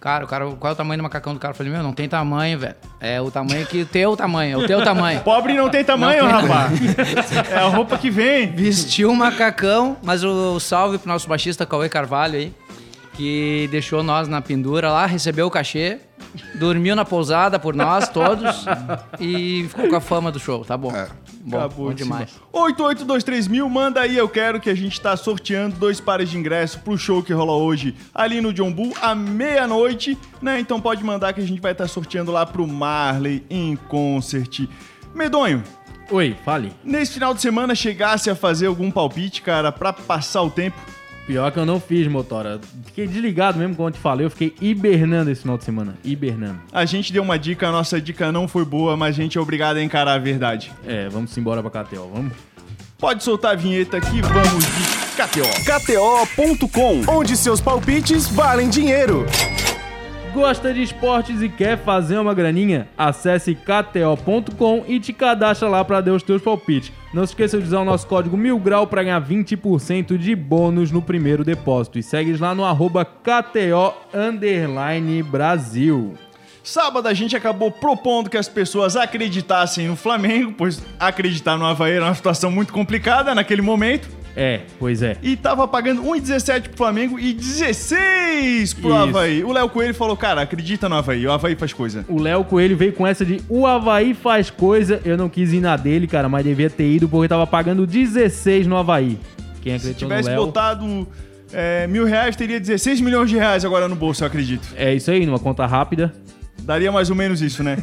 Cara, 0.00 0.24
o 0.24 0.26
cara, 0.28 0.46
qual 0.58 0.70
é 0.70 0.74
o 0.74 0.76
tamanho 0.76 0.98
do 0.98 1.02
macacão 1.04 1.32
do 1.32 1.38
cara? 1.38 1.52
Eu 1.52 1.56
falei, 1.56 1.70
meu, 1.72 1.80
não 1.82 1.92
tem 1.92 2.08
tamanho, 2.08 2.58
velho. 2.58 2.74
É 2.98 3.20
o 3.20 3.30
tamanho 3.30 3.64
que 3.66 3.82
o 3.82 3.86
teu 3.86 4.16
tamanho, 4.16 4.54
é 4.60 4.64
o 4.64 4.66
teu 4.66 4.82
tamanho. 4.82 5.20
Pobre 5.22 5.52
não 5.54 5.68
tem 5.70 5.84
tamanho, 5.84 6.24
Não 6.24 6.40
tem 6.40 6.48
rapaz. 6.48 6.72
é 7.52 7.56
a 7.58 7.68
roupa 7.68 7.96
que 7.96 8.10
vem. 8.10 8.50
Vestiu 8.50 9.10
um 9.10 9.14
macacão, 9.14 9.96
mas 10.02 10.24
o 10.24 10.58
salve 10.58 10.98
pro 10.98 11.08
nosso 11.08 11.28
baixista 11.28 11.64
Cauê 11.64 11.88
Carvalho 11.88 12.34
aí, 12.36 12.52
que 13.14 13.68
deixou 13.70 14.02
nós 14.02 14.26
na 14.26 14.40
pendura 14.40 14.90
lá, 14.90 15.06
recebeu 15.06 15.46
o 15.46 15.50
cachê, 15.50 15.98
dormiu 16.54 16.94
na 16.96 17.04
pousada 17.04 17.58
por 17.58 17.74
nós 17.74 18.08
todos 18.08 18.64
e 19.20 19.66
ficou 19.68 19.88
com 19.88 19.96
a 19.96 20.00
fama 20.00 20.30
do 20.32 20.38
show, 20.38 20.64
tá 20.64 20.76
bom. 20.76 20.94
É. 20.94 21.08
Bom, 21.44 21.58
Acabou 21.58 21.86
bom 21.88 21.94
de 21.94 22.04
demais. 22.04 22.30
cima. 22.30 22.42
8823 22.52 23.48
mil, 23.48 23.68
manda 23.68 24.00
aí, 24.00 24.16
eu 24.16 24.28
quero 24.28 24.60
que 24.60 24.70
a 24.70 24.74
gente 24.76 25.00
tá 25.00 25.16
sorteando 25.16 25.74
dois 25.76 26.00
pares 26.00 26.30
de 26.30 26.38
ingresso 26.38 26.78
pro 26.80 26.96
show 26.96 27.20
que 27.22 27.32
rola 27.32 27.52
hoje 27.52 27.96
ali 28.14 28.40
no 28.40 28.52
John 28.52 28.72
Bull, 28.72 28.92
à 29.02 29.12
meia-noite, 29.14 30.16
né? 30.40 30.60
Então 30.60 30.80
pode 30.80 31.02
mandar 31.02 31.32
que 31.32 31.40
a 31.40 31.46
gente 31.46 31.60
vai 31.60 31.72
estar 31.72 31.88
sorteando 31.88 32.30
lá 32.30 32.46
pro 32.46 32.66
Marley 32.66 33.44
em 33.50 33.74
concert. 33.74 34.68
Medonho, 35.12 35.62
Oi, 36.10 36.36
fale. 36.44 36.72
nesse 36.84 37.14
final 37.14 37.34
de 37.34 37.40
semana 37.40 37.74
chegasse 37.74 38.30
a 38.30 38.36
fazer 38.36 38.66
algum 38.66 38.90
palpite, 38.90 39.42
cara, 39.42 39.72
pra 39.72 39.92
passar 39.92 40.42
o 40.42 40.50
tempo? 40.50 40.76
Pior 41.32 41.50
que 41.50 41.58
eu 41.58 41.64
não 41.64 41.80
fiz, 41.80 42.06
Motora. 42.08 42.60
Fiquei 42.84 43.06
desligado 43.06 43.58
mesmo 43.58 43.74
quando 43.74 43.94
eu 43.94 43.98
te 43.98 44.02
falei. 44.02 44.26
Eu 44.26 44.30
fiquei 44.30 44.54
hibernando 44.60 45.30
esse 45.30 45.40
final 45.40 45.56
de 45.56 45.64
semana. 45.64 45.94
Hibernando. 46.04 46.60
A 46.70 46.84
gente 46.84 47.10
deu 47.10 47.22
uma 47.22 47.38
dica, 47.38 47.68
a 47.68 47.72
nossa 47.72 47.98
dica 47.98 48.30
não 48.30 48.46
foi 48.46 48.66
boa, 48.66 48.98
mas 48.98 49.18
a 49.18 49.22
gente 49.22 49.38
é 49.38 49.40
obrigado 49.40 49.78
a 49.78 49.82
encarar 49.82 50.12
a 50.12 50.18
verdade. 50.18 50.70
É, 50.86 51.08
vamos 51.08 51.34
embora 51.38 51.62
pra 51.62 51.84
KTO, 51.84 52.10
vamos? 52.12 52.34
Pode 52.98 53.24
soltar 53.24 53.52
a 53.52 53.54
vinheta 53.54 53.96
aqui, 53.96 54.20
vamos 54.20 54.62
de 54.66 55.16
KTO. 55.16 56.60
KTO.com, 56.60 57.00
onde 57.10 57.34
seus 57.34 57.62
palpites 57.62 58.28
valem 58.28 58.68
dinheiro. 58.68 59.24
Gosta 60.32 60.72
de 60.72 60.82
esportes 60.82 61.42
e 61.42 61.48
quer 61.48 61.76
fazer 61.76 62.16
uma 62.16 62.32
graninha? 62.32 62.88
Acesse 62.96 63.54
kto.com 63.54 64.82
e 64.88 64.98
te 64.98 65.12
cadastra 65.12 65.68
lá 65.68 65.84
para 65.84 66.00
dar 66.00 66.14
os 66.14 66.22
teus 66.22 66.40
palpites. 66.40 66.90
Não 67.12 67.26
se 67.26 67.32
esqueça 67.32 67.58
de 67.58 67.64
usar 67.64 67.80
o 67.80 67.84
nosso 67.84 68.06
código 68.06 68.34
MILGRAU 68.34 68.86
para 68.86 69.02
ganhar 69.02 69.20
20% 69.20 70.16
de 70.16 70.34
bônus 70.34 70.90
no 70.90 71.02
primeiro 71.02 71.44
depósito. 71.44 71.98
E 71.98 72.02
segue 72.02 72.34
lá 72.38 72.54
no 72.54 72.64
arroba 72.64 73.04
KTO 73.04 73.92
Brasil. 75.22 76.14
Sábado 76.64 77.08
a 77.08 77.12
gente 77.12 77.36
acabou 77.36 77.70
propondo 77.70 78.30
que 78.30 78.38
as 78.38 78.48
pessoas 78.48 78.96
acreditassem 78.96 79.86
no 79.86 79.96
Flamengo, 79.96 80.54
pois 80.56 80.82
acreditar 80.98 81.58
no 81.58 81.66
Havaí 81.66 81.92
era 81.92 82.06
uma 82.06 82.14
situação 82.14 82.50
muito 82.50 82.72
complicada 82.72 83.34
naquele 83.34 83.60
momento. 83.60 84.21
É, 84.36 84.60
pois 84.78 85.02
é. 85.02 85.16
E 85.22 85.36
tava 85.36 85.68
pagando 85.68 86.02
1,17 86.02 86.68
pro 86.68 86.76
Flamengo 86.76 87.18
e 87.18 87.32
16 87.32 88.74
pro 88.74 88.88
Isso. 88.88 88.96
Havaí. 88.96 89.44
O 89.44 89.52
Léo 89.52 89.68
Coelho 89.68 89.94
falou, 89.94 90.16
cara, 90.16 90.42
acredita 90.42 90.88
no 90.88 90.94
Havaí, 90.94 91.26
o 91.26 91.32
Havaí 91.32 91.54
faz 91.54 91.72
coisa. 91.72 92.04
O 92.08 92.20
Léo 92.20 92.44
Coelho 92.44 92.76
veio 92.76 92.92
com 92.92 93.06
essa 93.06 93.24
de 93.24 93.42
o 93.48 93.66
Havaí 93.66 94.14
faz 94.14 94.50
coisa. 94.50 95.00
Eu 95.04 95.16
não 95.16 95.28
quis 95.28 95.52
ir 95.52 95.60
na 95.60 95.76
dele, 95.76 96.06
cara, 96.06 96.28
mas 96.28 96.44
devia 96.44 96.70
ter 96.70 96.90
ido 96.90 97.08
porque 97.08 97.28
tava 97.28 97.46
pagando 97.46 97.86
16 97.86 98.66
no 98.66 98.76
Havaí. 98.76 99.18
Quem 99.60 99.78
Se 99.78 99.86
acreditou 99.86 100.08
no 100.08 100.14
tivesse 100.14 100.28
Léo... 100.30 100.46
botado 100.46 101.08
é, 101.52 101.86
mil 101.86 102.04
reais, 102.04 102.34
teria 102.34 102.58
16 102.58 103.00
milhões 103.00 103.28
de 103.28 103.36
reais 103.36 103.64
agora 103.64 103.86
no 103.86 103.94
bolso, 103.94 104.24
eu 104.24 104.26
acredito. 104.26 104.66
É 104.76 104.94
isso 104.94 105.10
aí, 105.10 105.26
numa 105.26 105.38
conta 105.38 105.66
rápida. 105.66 106.12
Daria 106.62 106.90
mais 106.90 107.10
ou 107.10 107.16
menos 107.16 107.42
isso, 107.42 107.62
né? 107.62 107.76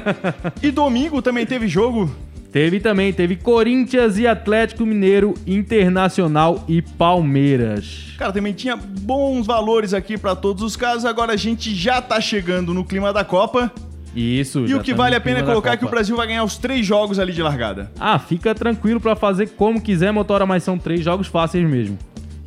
e 0.62 0.70
domingo 0.70 1.20
também 1.22 1.46
teve 1.46 1.66
jogo. 1.66 2.10
Teve 2.52 2.80
também, 2.80 3.12
teve 3.12 3.36
Corinthians 3.36 4.18
e 4.18 4.26
Atlético 4.26 4.84
Mineiro, 4.84 5.34
Internacional 5.46 6.64
e 6.66 6.82
Palmeiras. 6.82 8.14
Cara, 8.18 8.32
também 8.32 8.52
tinha 8.52 8.76
bons 8.76 9.46
valores 9.46 9.94
aqui 9.94 10.18
pra 10.18 10.34
todos 10.34 10.62
os 10.62 10.74
casos. 10.74 11.04
Agora 11.04 11.32
a 11.32 11.36
gente 11.36 11.72
já 11.72 12.02
tá 12.02 12.20
chegando 12.20 12.74
no 12.74 12.84
clima 12.84 13.12
da 13.12 13.24
Copa. 13.24 13.72
Isso. 14.14 14.66
E 14.66 14.74
o 14.74 14.82
que 14.82 14.90
tá 14.90 14.96
vale 14.96 15.14
a 15.14 15.20
pena 15.20 15.38
é 15.38 15.42
colocar 15.44 15.76
que 15.76 15.84
o. 15.84 15.88
Brasil 15.88 16.16
vai 16.16 16.26
ganhar 16.26 16.42
os 16.42 16.58
três 16.58 16.84
jogos 16.84 17.20
ali 17.20 17.32
de 17.32 17.40
largada. 17.40 17.92
Ah, 17.98 18.18
fica 18.18 18.52
tranquilo 18.52 19.00
pra 19.00 19.14
fazer 19.14 19.50
como 19.50 19.80
quiser, 19.80 20.12
motora, 20.12 20.44
mas 20.44 20.64
são 20.64 20.76
três 20.76 21.04
jogos 21.04 21.28
fáceis 21.28 21.68
mesmo. 21.68 21.96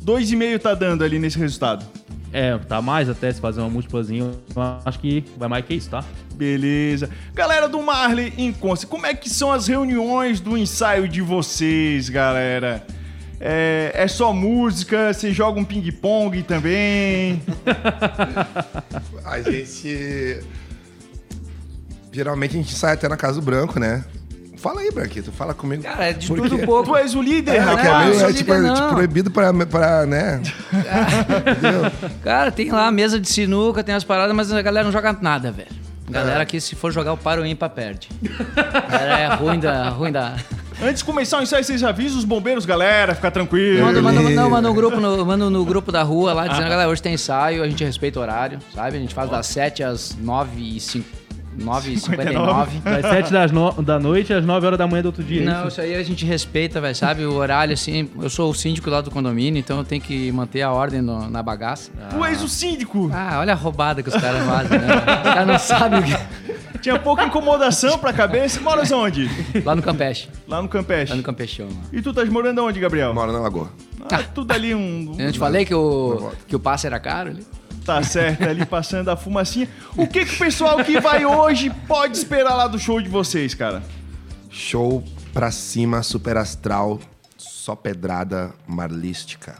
Dois 0.02 0.30
e 0.30 0.36
meio 0.36 0.58
tá 0.58 0.74
dando 0.74 1.02
ali 1.02 1.18
nesse 1.18 1.38
resultado. 1.38 1.86
É, 2.34 2.58
tá 2.58 2.82
mais 2.82 3.08
até 3.08 3.32
se 3.32 3.40
fazer 3.40 3.60
uma 3.60 3.70
múltiplazinha. 3.70 4.24
eu 4.24 4.62
Acho 4.84 4.98
que 4.98 5.24
vai 5.36 5.48
mais 5.48 5.64
que 5.64 5.74
isso, 5.74 5.88
tá? 5.88 6.04
Beleza. 6.34 7.08
Galera 7.32 7.68
do 7.68 7.80
Marley 7.80 8.34
em 8.36 8.52
Conce, 8.52 8.88
como 8.88 9.06
é 9.06 9.14
que 9.14 9.30
são 9.30 9.52
as 9.52 9.68
reuniões 9.68 10.40
do 10.40 10.58
ensaio 10.58 11.06
de 11.06 11.20
vocês, 11.20 12.08
galera? 12.08 12.84
É, 13.38 13.92
é 13.94 14.08
só 14.08 14.32
música? 14.32 15.14
Você 15.14 15.32
joga 15.32 15.60
um 15.60 15.64
ping-pong 15.64 16.42
também? 16.42 17.40
A 19.24 19.40
gente. 19.40 20.40
Geralmente 22.10 22.56
a 22.56 22.60
gente 22.60 22.74
sai 22.74 22.94
até 22.94 23.08
na 23.08 23.16
casa 23.16 23.40
do 23.40 23.44
branco, 23.44 23.78
né? 23.78 24.04
Fala 24.64 24.80
aí, 24.80 24.90
Branquito, 24.90 25.30
fala 25.30 25.52
comigo. 25.52 25.82
Cara, 25.82 26.06
é 26.06 26.14
de 26.14 26.26
Por 26.26 26.38
tudo 26.38 26.56
quê? 26.56 26.62
um 26.62 26.66
pouco. 26.66 26.84
tu 26.84 26.96
és 26.96 27.14
o 27.14 27.20
líder, 27.20 27.50
É, 27.50 27.54
que 27.56 27.60
é, 27.60 27.64
rapaz. 27.64 28.06
meio, 28.06 28.18
sou 28.18 28.30
é, 28.30 28.32
tipo, 28.32 28.54
líder, 28.54 28.64
é, 28.64 28.68
não. 28.68 28.74
tipo, 28.74 28.88
proibido 28.94 29.30
pra, 29.30 29.52
pra 29.66 30.06
né? 30.06 30.40
Cara, 32.24 32.50
tem 32.50 32.70
lá 32.70 32.86
a 32.86 32.90
mesa 32.90 33.20
de 33.20 33.28
sinuca, 33.28 33.84
tem 33.84 33.94
as 33.94 34.04
paradas, 34.04 34.34
mas 34.34 34.50
a 34.50 34.62
galera 34.62 34.86
não 34.86 34.90
joga 34.90 35.14
nada, 35.20 35.52
velho. 35.52 35.68
A 36.08 36.12
galera 36.12 36.42
aqui, 36.42 36.62
se 36.62 36.74
for 36.74 36.90
jogar 36.90 37.12
o 37.12 37.16
par 37.18 37.38
ou 37.38 37.44
ímpar, 37.44 37.68
perde. 37.68 38.08
Galera 38.90 39.18
é 39.18 39.34
ruim 39.34 39.60
da... 39.60 39.90
Ruim 39.90 40.10
da... 40.10 40.34
Antes 40.82 41.00
de 41.00 41.04
começar 41.04 41.40
o 41.40 41.42
ensaio, 41.42 41.62
vocês 41.62 41.82
avisam 41.84 42.18
os 42.18 42.24
bombeiros, 42.24 42.64
galera, 42.64 43.14
ficar 43.14 43.30
tranquilo. 43.30 43.84
Manda, 43.84 44.00
manda, 44.00 44.22
não, 44.22 44.48
manda 44.48 44.68
no 44.68 44.74
grupo, 44.74 44.98
no, 44.98 45.26
manda 45.26 45.50
no 45.50 45.64
grupo 45.66 45.92
da 45.92 46.02
rua 46.02 46.32
lá, 46.32 46.48
dizendo, 46.48 46.70
galera, 46.70 46.88
hoje 46.88 47.02
tem 47.02 47.12
ensaio, 47.12 47.62
a 47.62 47.68
gente 47.68 47.84
respeita 47.84 48.18
o 48.18 48.22
horário, 48.22 48.58
sabe? 48.74 48.96
A 48.96 49.00
gente 49.00 49.14
faz 49.14 49.28
das 49.28 49.46
7 49.46 49.82
às 49.82 50.16
9 50.18 50.58
e 50.58 50.80
5... 50.80 51.23
9 51.56 51.92
e 51.92 51.98
59. 51.98 52.78
Das 52.80 53.02
7 53.02 53.32
das 53.32 53.52
no- 53.52 53.72
da 53.82 53.98
noite 53.98 54.32
às 54.32 54.44
9 54.44 54.66
horas 54.66 54.78
da 54.78 54.86
manhã 54.86 55.02
do 55.02 55.06
outro 55.06 55.22
dia. 55.22 55.42
é 55.42 55.44
Não, 55.44 55.58
isso? 55.60 55.68
isso 55.68 55.80
aí 55.80 55.94
a 55.94 56.02
gente 56.02 56.24
respeita, 56.24 56.80
velho, 56.80 56.94
sabe? 56.94 57.24
O 57.24 57.34
horário, 57.34 57.74
assim, 57.74 58.08
eu 58.20 58.28
sou 58.30 58.50
o 58.50 58.54
síndico 58.54 58.90
lá 58.90 59.00
do 59.00 59.10
condomínio, 59.10 59.58
então 59.60 59.78
eu 59.78 59.84
tenho 59.84 60.00
que 60.02 60.30
manter 60.32 60.62
a 60.62 60.72
ordem 60.72 61.00
no- 61.00 61.28
na 61.30 61.42
bagaça. 61.42 61.90
Tu 62.10 62.24
és 62.24 62.42
o 62.42 62.48
síndico. 62.48 63.10
Ah, 63.12 63.36
olha 63.40 63.52
a 63.52 63.56
roubada 63.56 64.02
que 64.02 64.08
os 64.08 64.16
caras 64.16 64.44
fazem, 64.44 64.78
né? 64.78 64.86
Os 64.96 65.22
caras 65.34 65.46
não 65.46 65.58
sabem 65.58 66.00
o 66.00 66.02
que... 66.02 66.14
Tinha 66.84 66.98
pouca 66.98 67.24
incomodação 67.24 67.96
pra 67.98 68.12
cabeça. 68.12 68.60
Moras 68.60 68.92
onde? 68.92 69.30
Lá 69.64 69.74
no 69.74 69.80
Campeche. 69.80 70.28
Lá 70.46 70.60
no 70.60 70.68
Campeche. 70.68 71.12
Lá 71.12 71.16
no 71.16 71.22
Campechão. 71.22 71.66
lá. 71.66 71.80
E 71.90 72.02
tu 72.02 72.10
estás 72.10 72.28
morando 72.28 72.62
onde, 72.62 72.78
Gabriel? 72.78 73.14
Mora 73.14 73.32
na 73.32 73.38
lagoa. 73.38 73.70
Ah, 74.10 74.18
tudo 74.34 74.52
ali 74.52 74.74
um... 74.74 75.14
Eu 75.18 75.32
te 75.32 75.38
falei 75.38 75.64
que 75.64 75.74
o, 75.74 76.30
que 76.46 76.54
o 76.54 76.60
passe 76.60 76.86
era 76.86 77.00
caro 77.00 77.30
ali? 77.30 77.46
Tá 77.84 78.02
certo, 78.02 78.44
ali 78.44 78.64
passando 78.64 79.10
a 79.10 79.16
fumacinha. 79.16 79.68
O 79.96 80.06
que, 80.06 80.24
que 80.24 80.34
o 80.34 80.38
pessoal 80.38 80.82
que 80.82 80.98
vai 81.00 81.24
hoje 81.26 81.70
pode 81.86 82.16
esperar 82.16 82.54
lá 82.54 82.66
do 82.66 82.78
show 82.78 83.00
de 83.00 83.08
vocês, 83.08 83.54
cara? 83.54 83.82
Show 84.50 85.04
pra 85.32 85.50
cima, 85.50 86.02
super 86.02 86.36
astral, 86.36 86.98
só 87.36 87.74
pedrada 87.74 88.54
marlística. 88.66 89.56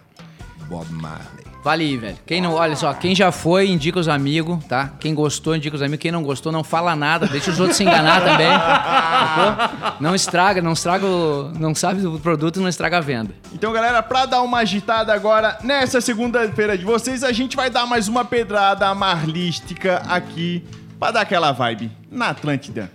Bob 0.68 0.90
Marley. 0.90 1.53
Vale 1.64 1.82
aí, 1.82 1.96
velho. 1.96 2.18
Quem 2.26 2.42
não, 2.42 2.52
olha 2.52 2.76
só, 2.76 2.92
quem 2.92 3.14
já 3.14 3.32
foi, 3.32 3.70
indica 3.70 3.98
os 3.98 4.06
amigos, 4.06 4.62
tá? 4.66 4.92
Quem 5.00 5.14
gostou, 5.14 5.56
indica 5.56 5.74
os 5.74 5.80
amigos. 5.80 6.02
Quem 6.02 6.12
não 6.12 6.22
gostou, 6.22 6.52
não 6.52 6.62
fala 6.62 6.94
nada. 6.94 7.26
Deixa 7.26 7.50
os 7.50 7.58
outros 7.58 7.78
se 7.78 7.82
enganar 7.82 8.20
também. 8.22 8.50
sacou? 8.52 9.96
Não 9.98 10.14
estraga, 10.14 10.60
não 10.60 10.72
estraga 10.72 11.06
o. 11.06 11.50
Não 11.58 11.74
sabe 11.74 12.02
do 12.02 12.20
produto, 12.20 12.60
não 12.60 12.68
estraga 12.68 12.98
a 12.98 13.00
venda. 13.00 13.34
Então, 13.50 13.72
galera, 13.72 14.02
pra 14.02 14.26
dar 14.26 14.42
uma 14.42 14.58
agitada 14.58 15.14
agora, 15.14 15.58
nessa 15.62 16.02
segunda-feira 16.02 16.76
de 16.76 16.84
vocês, 16.84 17.24
a 17.24 17.32
gente 17.32 17.56
vai 17.56 17.70
dar 17.70 17.86
mais 17.86 18.08
uma 18.08 18.26
pedrada 18.26 18.94
marlística 18.94 20.02
aqui, 20.06 20.62
pra 20.98 21.12
dar 21.12 21.22
aquela 21.22 21.50
vibe, 21.52 21.90
na 22.10 22.28
Atlântida. 22.28 22.90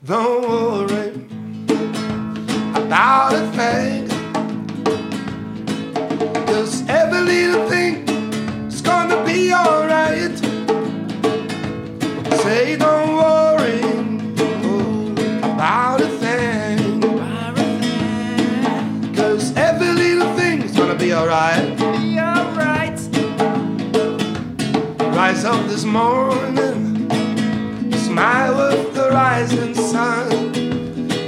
Don't 0.00 0.46
worry 0.46 1.12
about 2.74 3.34
a 3.34 3.40
thing. 3.52 4.13
Cause 6.54 6.88
every 6.88 7.20
little 7.20 7.68
thing 7.68 8.08
is 8.68 8.80
gonna 8.80 9.24
be 9.24 9.52
alright. 9.52 10.38
Say 12.44 12.76
don't 12.76 13.16
worry 13.16 13.80
oh, 14.62 15.10
about 15.52 16.00
a 16.00 16.06
thing. 16.22 17.02
Cause 19.16 19.52
every 19.56 19.94
little 19.94 20.32
thing 20.36 20.62
is 20.62 20.76
gonna 20.76 20.94
be 20.94 21.12
alright. 21.12 21.76
Be 21.76 22.20
alright. 22.20 23.00
Rise 25.12 25.44
up 25.44 25.66
this 25.66 25.84
morning. 25.84 27.10
Smile 27.94 28.54
with 28.58 28.94
the 28.94 29.10
rising 29.10 29.74
sun. 29.74 30.52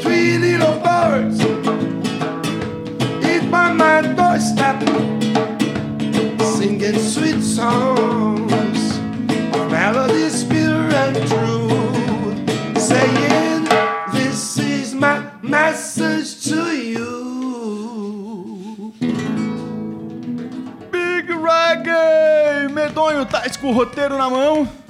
Three 0.02 0.38
little 0.38 0.78
birds 0.78 1.46
my 3.76 4.00
doorstep, 4.14 5.15
singing 6.56 6.98
sweet 6.98 7.42
songs, 7.42 8.98
melodies 9.70 10.42
pure 10.44 10.88
and 11.04 11.16
true, 11.28 11.68
saying, 12.80 13.64
This 14.12 14.58
is 14.58 14.94
my 14.94 15.22
message 15.42 16.42
to 16.44 16.74
you. 16.74 17.04
Big 20.90 21.28
Reggae! 21.28 22.72
Medonho, 22.72 23.26
tá 23.26 23.42
com 23.60 23.68
o 23.68 23.72
roteiro 23.72 24.16
na 24.16 24.30
mão. 24.30 24.85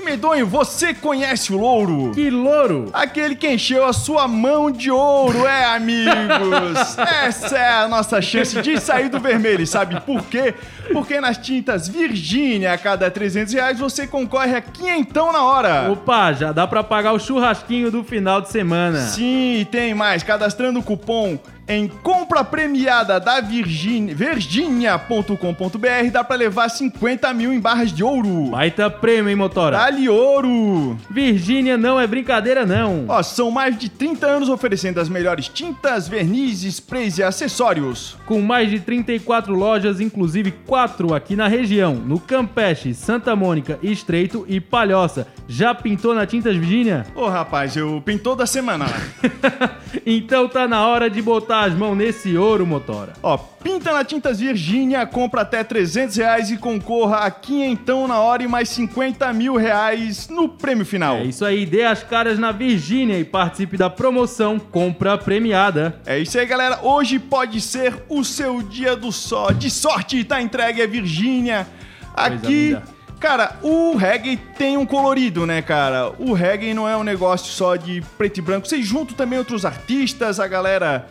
E 0.00 0.02
Medonho, 0.02 0.46
você 0.46 0.94
conhece 0.94 1.52
o 1.52 1.58
louro? 1.58 2.12
Que 2.14 2.30
louro! 2.30 2.88
Aquele 2.90 3.36
que 3.36 3.46
encheu 3.46 3.84
a 3.84 3.92
sua 3.92 4.26
mão 4.26 4.70
de 4.70 4.90
ouro, 4.90 5.46
é, 5.46 5.66
amigos? 5.66 6.96
Essa 7.22 7.58
é 7.58 7.72
a 7.82 7.86
nossa 7.86 8.22
chance 8.22 8.62
de 8.62 8.80
sair 8.80 9.10
do 9.10 9.20
vermelho. 9.20 9.66
Sabe 9.66 10.00
por 10.00 10.22
quê? 10.22 10.54
Porque 10.92 11.20
nas 11.20 11.38
tintas 11.38 11.88
Virgínia, 11.88 12.72
a 12.72 12.78
cada 12.78 13.10
300 13.10 13.52
reais, 13.54 13.78
você 13.78 14.06
concorre 14.06 14.54
a 14.54 14.60
quinhentão 14.60 15.32
na 15.32 15.44
hora. 15.44 15.90
Opa, 15.90 16.32
já 16.32 16.52
dá 16.52 16.66
pra 16.66 16.82
pagar 16.82 17.12
o 17.12 17.18
churrasquinho 17.18 17.90
do 17.90 18.02
final 18.02 18.40
de 18.40 18.50
semana. 18.50 18.98
Sim, 18.98 19.66
tem 19.70 19.94
mais. 19.94 20.22
Cadastrando 20.22 20.80
o 20.80 20.82
cupom 20.82 21.38
em 21.70 21.86
compra 21.86 22.42
premiada 22.42 23.20
da 23.20 23.40
Virgínia, 23.40 24.12
virginia.com.br 24.12 26.10
dá 26.10 26.24
pra 26.24 26.34
levar 26.34 26.68
50 26.68 27.32
mil 27.32 27.52
em 27.52 27.60
barras 27.60 27.92
de 27.92 28.02
ouro. 28.02 28.50
Baita 28.50 28.90
prêmio, 28.90 29.30
hein, 29.30 29.36
motora? 29.36 29.76
Dá-lhe 29.76 30.08
ouro. 30.08 30.96
Virgínia 31.08 31.78
não 31.78 32.00
é 32.00 32.08
brincadeira, 32.08 32.66
não. 32.66 33.04
Ó, 33.06 33.22
são 33.22 33.52
mais 33.52 33.78
de 33.78 33.88
30 33.88 34.26
anos 34.26 34.48
oferecendo 34.48 34.98
as 34.98 35.08
melhores 35.08 35.46
tintas, 35.46 36.08
vernizes, 36.08 36.74
sprays 36.74 37.18
e 37.18 37.22
acessórios. 37.22 38.16
Com 38.26 38.40
mais 38.42 38.68
de 38.68 38.80
34 38.80 39.54
lojas, 39.54 40.00
inclusive 40.00 40.50
4 40.66 40.79
aqui 41.14 41.36
na 41.36 41.46
região, 41.46 41.94
no 41.94 42.18
Campeche, 42.18 42.94
Santa 42.94 43.36
Mônica, 43.36 43.78
Estreito 43.82 44.46
e 44.48 44.60
Palhoça. 44.60 45.26
Já 45.46 45.74
pintou 45.74 46.14
na 46.14 46.24
Tintas 46.24 46.56
Virgínia? 46.56 47.04
Ô, 47.14 47.28
rapaz, 47.28 47.76
eu 47.76 48.00
pinto 48.04 48.22
toda 48.22 48.46
semana 48.46 48.86
lá. 48.86 49.72
então 50.06 50.48
tá 50.48 50.68
na 50.68 50.86
hora 50.86 51.10
de 51.10 51.20
botar 51.20 51.64
as 51.64 51.74
mãos 51.74 51.96
nesse 51.96 52.36
ouro, 52.36 52.64
motora. 52.64 53.14
Ó, 53.22 53.36
pinta 53.36 53.92
na 53.92 54.04
Tintas 54.04 54.38
Virgínia, 54.38 55.04
compra 55.04 55.40
até 55.40 55.64
300 55.64 56.16
reais 56.16 56.50
e 56.50 56.56
concorra 56.56 57.18
a 57.18 57.30
quinhentão 57.30 58.06
na 58.06 58.20
hora 58.20 58.44
e 58.44 58.48
mais 58.48 58.68
50 58.68 59.32
mil 59.32 59.56
reais 59.56 60.28
no 60.28 60.48
prêmio 60.48 60.86
final. 60.86 61.16
É 61.16 61.24
isso 61.24 61.44
aí, 61.44 61.66
dê 61.66 61.82
as 61.82 62.04
caras 62.04 62.38
na 62.38 62.52
Virgínia 62.52 63.18
e 63.18 63.24
participe 63.24 63.76
da 63.76 63.90
promoção 63.90 64.58
Compra 64.58 65.18
Premiada. 65.18 66.00
É 66.06 66.18
isso 66.18 66.38
aí, 66.38 66.46
galera. 66.46 66.78
Hoje 66.82 67.18
pode 67.18 67.60
ser 67.60 68.04
o 68.08 68.22
seu 68.22 68.62
dia 68.62 68.94
do 68.94 69.10
só. 69.10 69.50
De 69.50 69.68
sorte, 69.68 70.22
tá 70.22 70.40
entregue 70.40 70.69
a 70.78 70.86
Virgínia. 70.86 71.66
Aqui, 72.14 72.76
cara, 73.18 73.56
o 73.62 73.96
reggae 73.96 74.36
tem 74.36 74.76
um 74.76 74.86
colorido, 74.86 75.46
né, 75.46 75.62
cara? 75.62 76.12
O 76.18 76.32
reggae 76.32 76.74
não 76.74 76.88
é 76.88 76.96
um 76.96 77.02
negócio 77.02 77.52
só 77.52 77.76
de 77.76 78.02
preto 78.16 78.38
e 78.38 78.42
branco. 78.42 78.68
Vocês 78.68 78.86
juntam 78.86 79.16
também 79.16 79.38
outros 79.38 79.64
artistas, 79.64 80.38
a 80.38 80.46
galera 80.46 81.06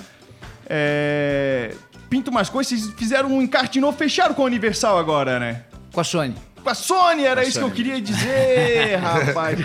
é, 0.69 1.73
pinta 2.09 2.29
umas 2.29 2.49
coisas. 2.49 2.79
Vocês 2.79 2.93
fizeram 2.95 3.31
um 3.31 3.41
encarte 3.41 3.79
novo, 3.79 3.97
fecharam 3.97 4.33
com 4.33 4.43
a 4.43 4.45
Universal 4.45 4.97
agora, 4.97 5.39
né? 5.39 5.63
Com 5.91 5.99
a 5.99 6.03
Sony. 6.03 6.35
Com 6.63 6.69
a 6.69 6.75
Sony, 6.75 7.25
era 7.25 7.43
isso 7.43 7.59
Sony. 7.59 7.65
que 7.65 7.71
eu 7.71 7.75
queria 7.75 8.01
dizer, 8.01 8.97
rapaz. 9.01 9.59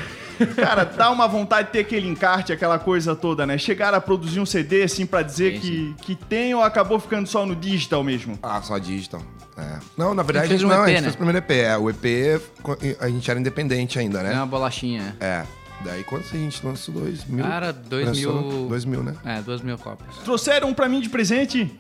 Cara, 0.57 0.85
dá 0.85 1.11
uma 1.11 1.27
vontade 1.27 1.69
de 1.69 1.73
ter 1.73 1.81
aquele 1.81 2.09
encarte, 2.09 2.53
aquela 2.53 2.79
coisa 2.79 3.15
toda, 3.15 3.47
né? 3.47 3.57
Chegaram 3.59 3.99
a 3.99 4.01
produzir 4.01 4.41
um 4.41 4.47
CD 4.47 4.83
assim 4.83 5.07
pra 5.07 5.23
dizer 5.23 5.55
Sim, 5.55 5.61
que, 5.61 5.95
que 6.03 6.15
tem 6.15 6.55
ou 6.55 6.63
acabou 6.63 6.99
ficando 6.99 7.27
só 7.27 7.45
no 7.47 7.55
digital 7.55 8.03
mesmo? 8.03 8.39
Ah, 8.43 8.61
só 8.63 8.77
digital. 8.79 9.23
É. 9.57 9.79
Não, 9.97 10.15
na 10.15 10.23
verdade, 10.23 10.49
fez 10.49 10.63
um 10.65 10.69
não, 10.69 10.83
a 10.83 10.85
EP, 10.85 10.89
gente 10.89 10.97
né? 10.97 11.03
fez 11.03 11.15
o 11.15 11.17
primeiro 11.19 11.39
EP. 11.39 11.51
É, 11.53 11.79
o 11.79 11.89
EP, 11.91 12.41
a 13.01 13.09
gente 13.09 13.31
era 13.31 13.39
independente 13.39 13.99
ainda, 13.99 14.21
É 14.21 14.23
né? 14.25 14.35
uma 14.35 14.47
bolachinha. 14.47 15.17
É. 15.21 15.45
Daí 15.85 16.03
quando 16.05 16.23
a 16.25 16.37
gente 16.37 16.65
lançou 16.65 16.95
2000? 16.95 17.45
Cara, 17.45 17.73
dois 17.73 18.07
Lançou 18.07 18.43
mil- 18.43 18.69
2000, 18.69 19.03
né? 19.03 19.15
É, 19.25 19.43
duas 19.43 19.61
mil 19.61 19.77
cópias. 19.77 20.17
Trouxeram 20.25 20.69
um 20.69 20.75
pra 20.75 20.89
mim 20.89 21.01
de 21.01 21.09
presente? 21.11 21.79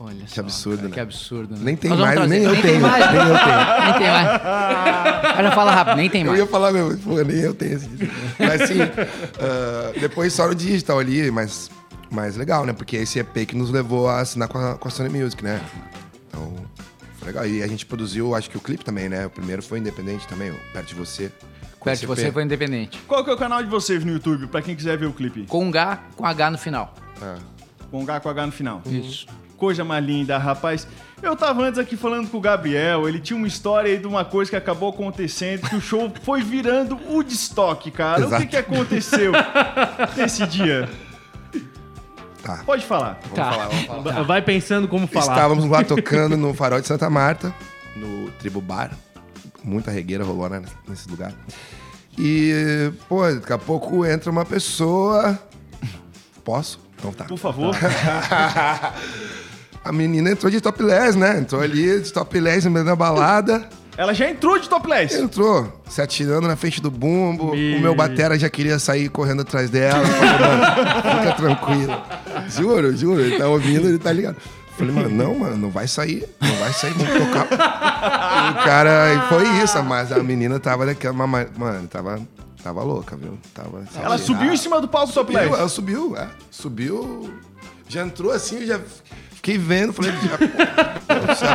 Olha 0.00 0.24
Que 0.26 0.38
absurdo, 0.38 0.76
cara, 0.76 0.88
né? 0.88 0.94
Que 0.94 1.00
absurdo, 1.00 1.54
né? 1.54 1.60
Nem 1.62 1.76
tem 1.76 1.90
mais, 1.90 2.14
trazer. 2.14 2.28
nem 2.28 2.42
eu 2.44 2.52
tem 2.52 2.62
tenho, 2.62 2.80
mais. 2.80 3.04
nem 3.12 3.20
eu 3.20 3.38
tenho. 3.38 3.84
Nem 3.84 3.98
tem 3.98 4.10
mais. 4.10 5.42
Já 5.42 5.52
fala 5.54 5.70
rápido, 5.72 5.96
nem 5.96 6.10
tem 6.10 6.20
Eu 6.22 6.26
mais. 6.28 6.38
ia 6.38 6.46
falar 6.46 6.72
mesmo, 6.72 6.96
pô, 6.98 7.20
nem 7.22 7.36
eu 7.38 7.52
tenho 7.54 7.74
esse 7.74 7.88
disco. 7.88 8.14
Mas 8.38 8.60
assim, 8.62 8.78
ah, 8.82 9.92
depois 10.00 10.32
só 10.32 10.46
no 10.46 10.54
digital 10.54 10.98
ali, 11.00 11.30
mas, 11.32 11.68
mas 12.10 12.36
legal, 12.36 12.64
né? 12.64 12.72
Porque 12.72 12.96
esse 12.96 13.18
EP 13.18 13.44
que 13.46 13.56
nos 13.56 13.70
levou 13.70 14.08
a 14.08 14.20
assinar 14.20 14.46
com 14.48 14.58
a, 14.58 14.76
com 14.76 14.86
a 14.86 14.90
Sony 14.90 15.08
Music, 15.08 15.42
né? 15.42 15.60
Então, 16.28 16.54
foi 17.18 17.26
legal. 17.28 17.46
E 17.46 17.62
a 17.62 17.66
gente 17.66 17.84
produziu, 17.84 18.34
acho 18.36 18.48
que 18.50 18.56
o 18.56 18.60
clipe 18.60 18.84
também, 18.84 19.08
né? 19.08 19.26
O 19.26 19.30
primeiro 19.30 19.62
foi 19.62 19.78
independente 19.80 20.26
também, 20.28 20.52
Perto 20.72 20.88
de 20.88 20.94
Você. 20.94 21.32
Perto 21.82 22.00
de 22.00 22.06
você 22.06 22.30
foi 22.32 22.42
independente. 22.42 22.98
Qual 23.06 23.24
que 23.24 23.30
é 23.30 23.32
o 23.32 23.36
canal 23.36 23.62
de 23.62 23.68
vocês 23.70 24.04
no 24.04 24.12
YouTube, 24.12 24.46
pra 24.48 24.60
quem 24.60 24.74
quiser 24.76 24.96
ver 24.98 25.06
o 25.06 25.12
clipe? 25.12 25.46
Com 25.46 25.64
um 25.64 25.68
H, 25.70 26.02
com 26.16 26.26
H 26.26 26.50
no 26.50 26.58
final. 26.58 26.94
Ah. 27.22 27.36
Com 27.90 28.02
H 28.02 28.20
com 28.20 28.28
H 28.28 28.46
no 28.46 28.52
final. 28.52 28.82
Isso. 28.86 29.26
Coisa 29.58 29.84
mais 29.84 30.02
linda, 30.04 30.38
rapaz. 30.38 30.86
Eu 31.20 31.34
tava 31.34 31.62
antes 31.64 31.78
aqui 31.80 31.96
falando 31.96 32.30
com 32.30 32.38
o 32.38 32.40
Gabriel, 32.40 33.06
ele 33.08 33.18
tinha 33.18 33.36
uma 33.36 33.46
história 33.48 33.90
aí 33.90 33.98
de 33.98 34.06
uma 34.06 34.24
coisa 34.24 34.48
que 34.50 34.56
acabou 34.56 34.88
acontecendo, 34.90 35.68
que 35.68 35.74
o 35.76 35.80
show 35.80 36.10
foi 36.22 36.40
virando 36.42 36.96
o 37.10 37.22
destoque, 37.24 37.90
cara. 37.90 38.20
O 38.24 38.28
que 38.28 38.34
Exato. 38.36 38.46
que 38.46 38.56
aconteceu 38.56 39.32
nesse 40.16 40.46
dia? 40.46 40.88
Tá. 42.42 42.62
Pode 42.64 42.86
falar. 42.86 43.18
Vamos 43.22 43.36
Tá. 43.36 43.50
falar, 43.52 43.66
vamos 43.68 43.84
falar. 44.12 44.22
Vai 44.22 44.40
pensando 44.42 44.86
como 44.86 45.08
falar. 45.08 45.32
Estávamos 45.34 45.64
lá 45.68 45.82
tocando 45.84 46.36
no 46.36 46.54
Farol 46.54 46.80
de 46.80 46.86
Santa 46.86 47.10
Marta, 47.10 47.52
no 47.96 48.30
Tribo 48.38 48.60
Bar. 48.60 48.92
Muita 49.64 49.90
regueira 49.90 50.22
rolou 50.24 50.48
né, 50.48 50.62
nesse 50.86 51.08
lugar. 51.10 51.32
E, 52.16 52.92
pô, 53.08 53.28
daqui 53.28 53.52
a 53.52 53.58
pouco 53.58 54.06
entra 54.06 54.30
uma 54.30 54.44
pessoa. 54.44 55.36
Posso? 56.44 56.80
Então 56.96 57.12
tá. 57.12 57.24
Por 57.24 57.36
favor. 57.38 57.74
A 59.88 59.92
menina 59.92 60.30
entrou 60.30 60.50
de 60.50 60.60
topless, 60.60 61.16
né? 61.16 61.38
Entrou 61.38 61.62
ali 61.62 62.00
de 62.00 62.12
topless 62.12 62.64
no 62.66 62.70
meio 62.70 62.84
da 62.84 62.94
balada. 62.94 63.66
Ela 63.96 64.12
já 64.14 64.28
entrou 64.30 64.58
de 64.58 64.68
topless. 64.68 65.16
Entrou, 65.18 65.80
se 65.88 66.00
atirando 66.00 66.46
na 66.46 66.54
frente 66.56 66.80
do 66.80 66.90
bumbo. 66.90 67.52
Me- 67.52 67.76
O 67.76 67.80
meu 67.80 67.94
batera 67.94 68.38
já 68.38 68.48
queria 68.48 68.78
sair 68.78 69.08
correndo 69.08 69.42
atrás 69.42 69.70
dela. 69.70 70.04
Fica 70.04 71.32
tranquilo. 71.36 72.00
Juro, 72.48 72.96
juro. 72.96 73.20
Ele 73.20 73.38
tá 73.38 73.48
ouvindo, 73.48 73.88
ele 73.88 73.98
tá 73.98 74.12
ligado. 74.12 74.36
Falei, 74.76 74.94
mano, 74.94 75.08
não, 75.08 75.36
mano, 75.38 75.56
não 75.56 75.70
vai 75.70 75.88
sair. 75.88 76.24
Não 76.40 76.54
vai 76.56 76.72
sair, 76.72 76.92
vamos 76.92 77.12
tocar. 77.26 77.46
E 78.46 78.50
o 78.60 78.64
cara, 78.64 79.14
e 79.14 79.28
foi 79.28 79.48
isso, 79.64 79.82
mas 79.82 80.12
a 80.12 80.22
menina 80.22 80.60
tava 80.60 80.86
daquela. 80.86 81.14
Mano, 81.26 81.88
tava, 81.90 82.20
tava 82.62 82.82
louca, 82.84 83.16
viu? 83.16 83.36
Tava, 83.52 83.82
Ela 84.00 84.16
subiu 84.18 84.52
em 84.52 84.56
cima 84.56 84.80
do 84.80 84.86
palco 84.86 85.12
topless. 85.12 85.42
Subiu, 85.48 85.58
ela 85.58 85.68
subiu, 85.68 86.16
é. 86.16 86.28
Subiu. 86.50 87.34
Já 87.88 88.02
entrou 88.04 88.30
assim, 88.30 88.64
já 88.66 88.78
fiquei 89.48 89.58
vendo, 89.58 89.92
falei, 89.94 90.12
já, 90.12 90.36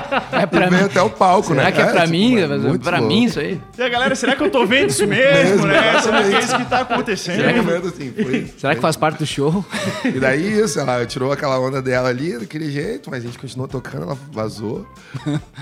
pô, 0.01 0.33
É 0.35 0.45
pra 0.47 0.67
veio 0.67 0.81
mim. 0.81 0.85
até 0.87 1.01
o 1.01 1.09
palco, 1.11 1.49
Será 1.49 1.63
né? 1.65 1.71
que 1.71 1.81
é 1.81 1.85
pra 1.85 2.01
tipo, 2.01 2.11
mim? 2.11 2.35
mano, 2.41 2.59
muito 2.69 2.83
pra 2.83 2.97
louco. 2.97 3.13
mim 3.13 3.25
isso 3.25 3.39
aí? 3.39 3.61
E 3.77 3.81
a 3.83 3.89
galera, 3.89 4.15
será 4.15 4.35
que 4.35 4.43
eu 4.43 4.49
tô 4.49 4.65
vendo 4.65 4.89
isso 4.89 5.05
mesmo, 5.05 5.65
Mesmo, 5.65 5.67
né? 5.67 6.01
Será 6.01 6.23
que 6.23 6.35
é 6.35 6.39
isso 6.39 6.57
que 6.57 6.65
tá 6.65 6.79
acontecendo? 6.79 7.35
Será 7.35 7.53
que 7.53 7.61
vendo 7.61 7.87
assim, 7.87 8.13
foi, 8.23 8.53
Será 8.57 8.75
que 8.75 8.81
faz 8.81 8.95
parte 8.95 9.19
do 9.19 9.25
show? 9.27 9.63
E 10.05 10.19
daí 10.19 10.59
isso, 10.59 10.79
ela 10.79 11.05
tirou 11.05 11.31
aquela 11.31 11.59
onda 11.59 11.81
dela 11.81 12.09
ali, 12.09 12.37
daquele 12.37 12.71
jeito, 12.71 13.09
mas 13.11 13.23
a 13.23 13.27
gente 13.27 13.37
continuou 13.37 13.67
tocando, 13.67 14.03
ela 14.03 14.17
vazou. 14.31 14.87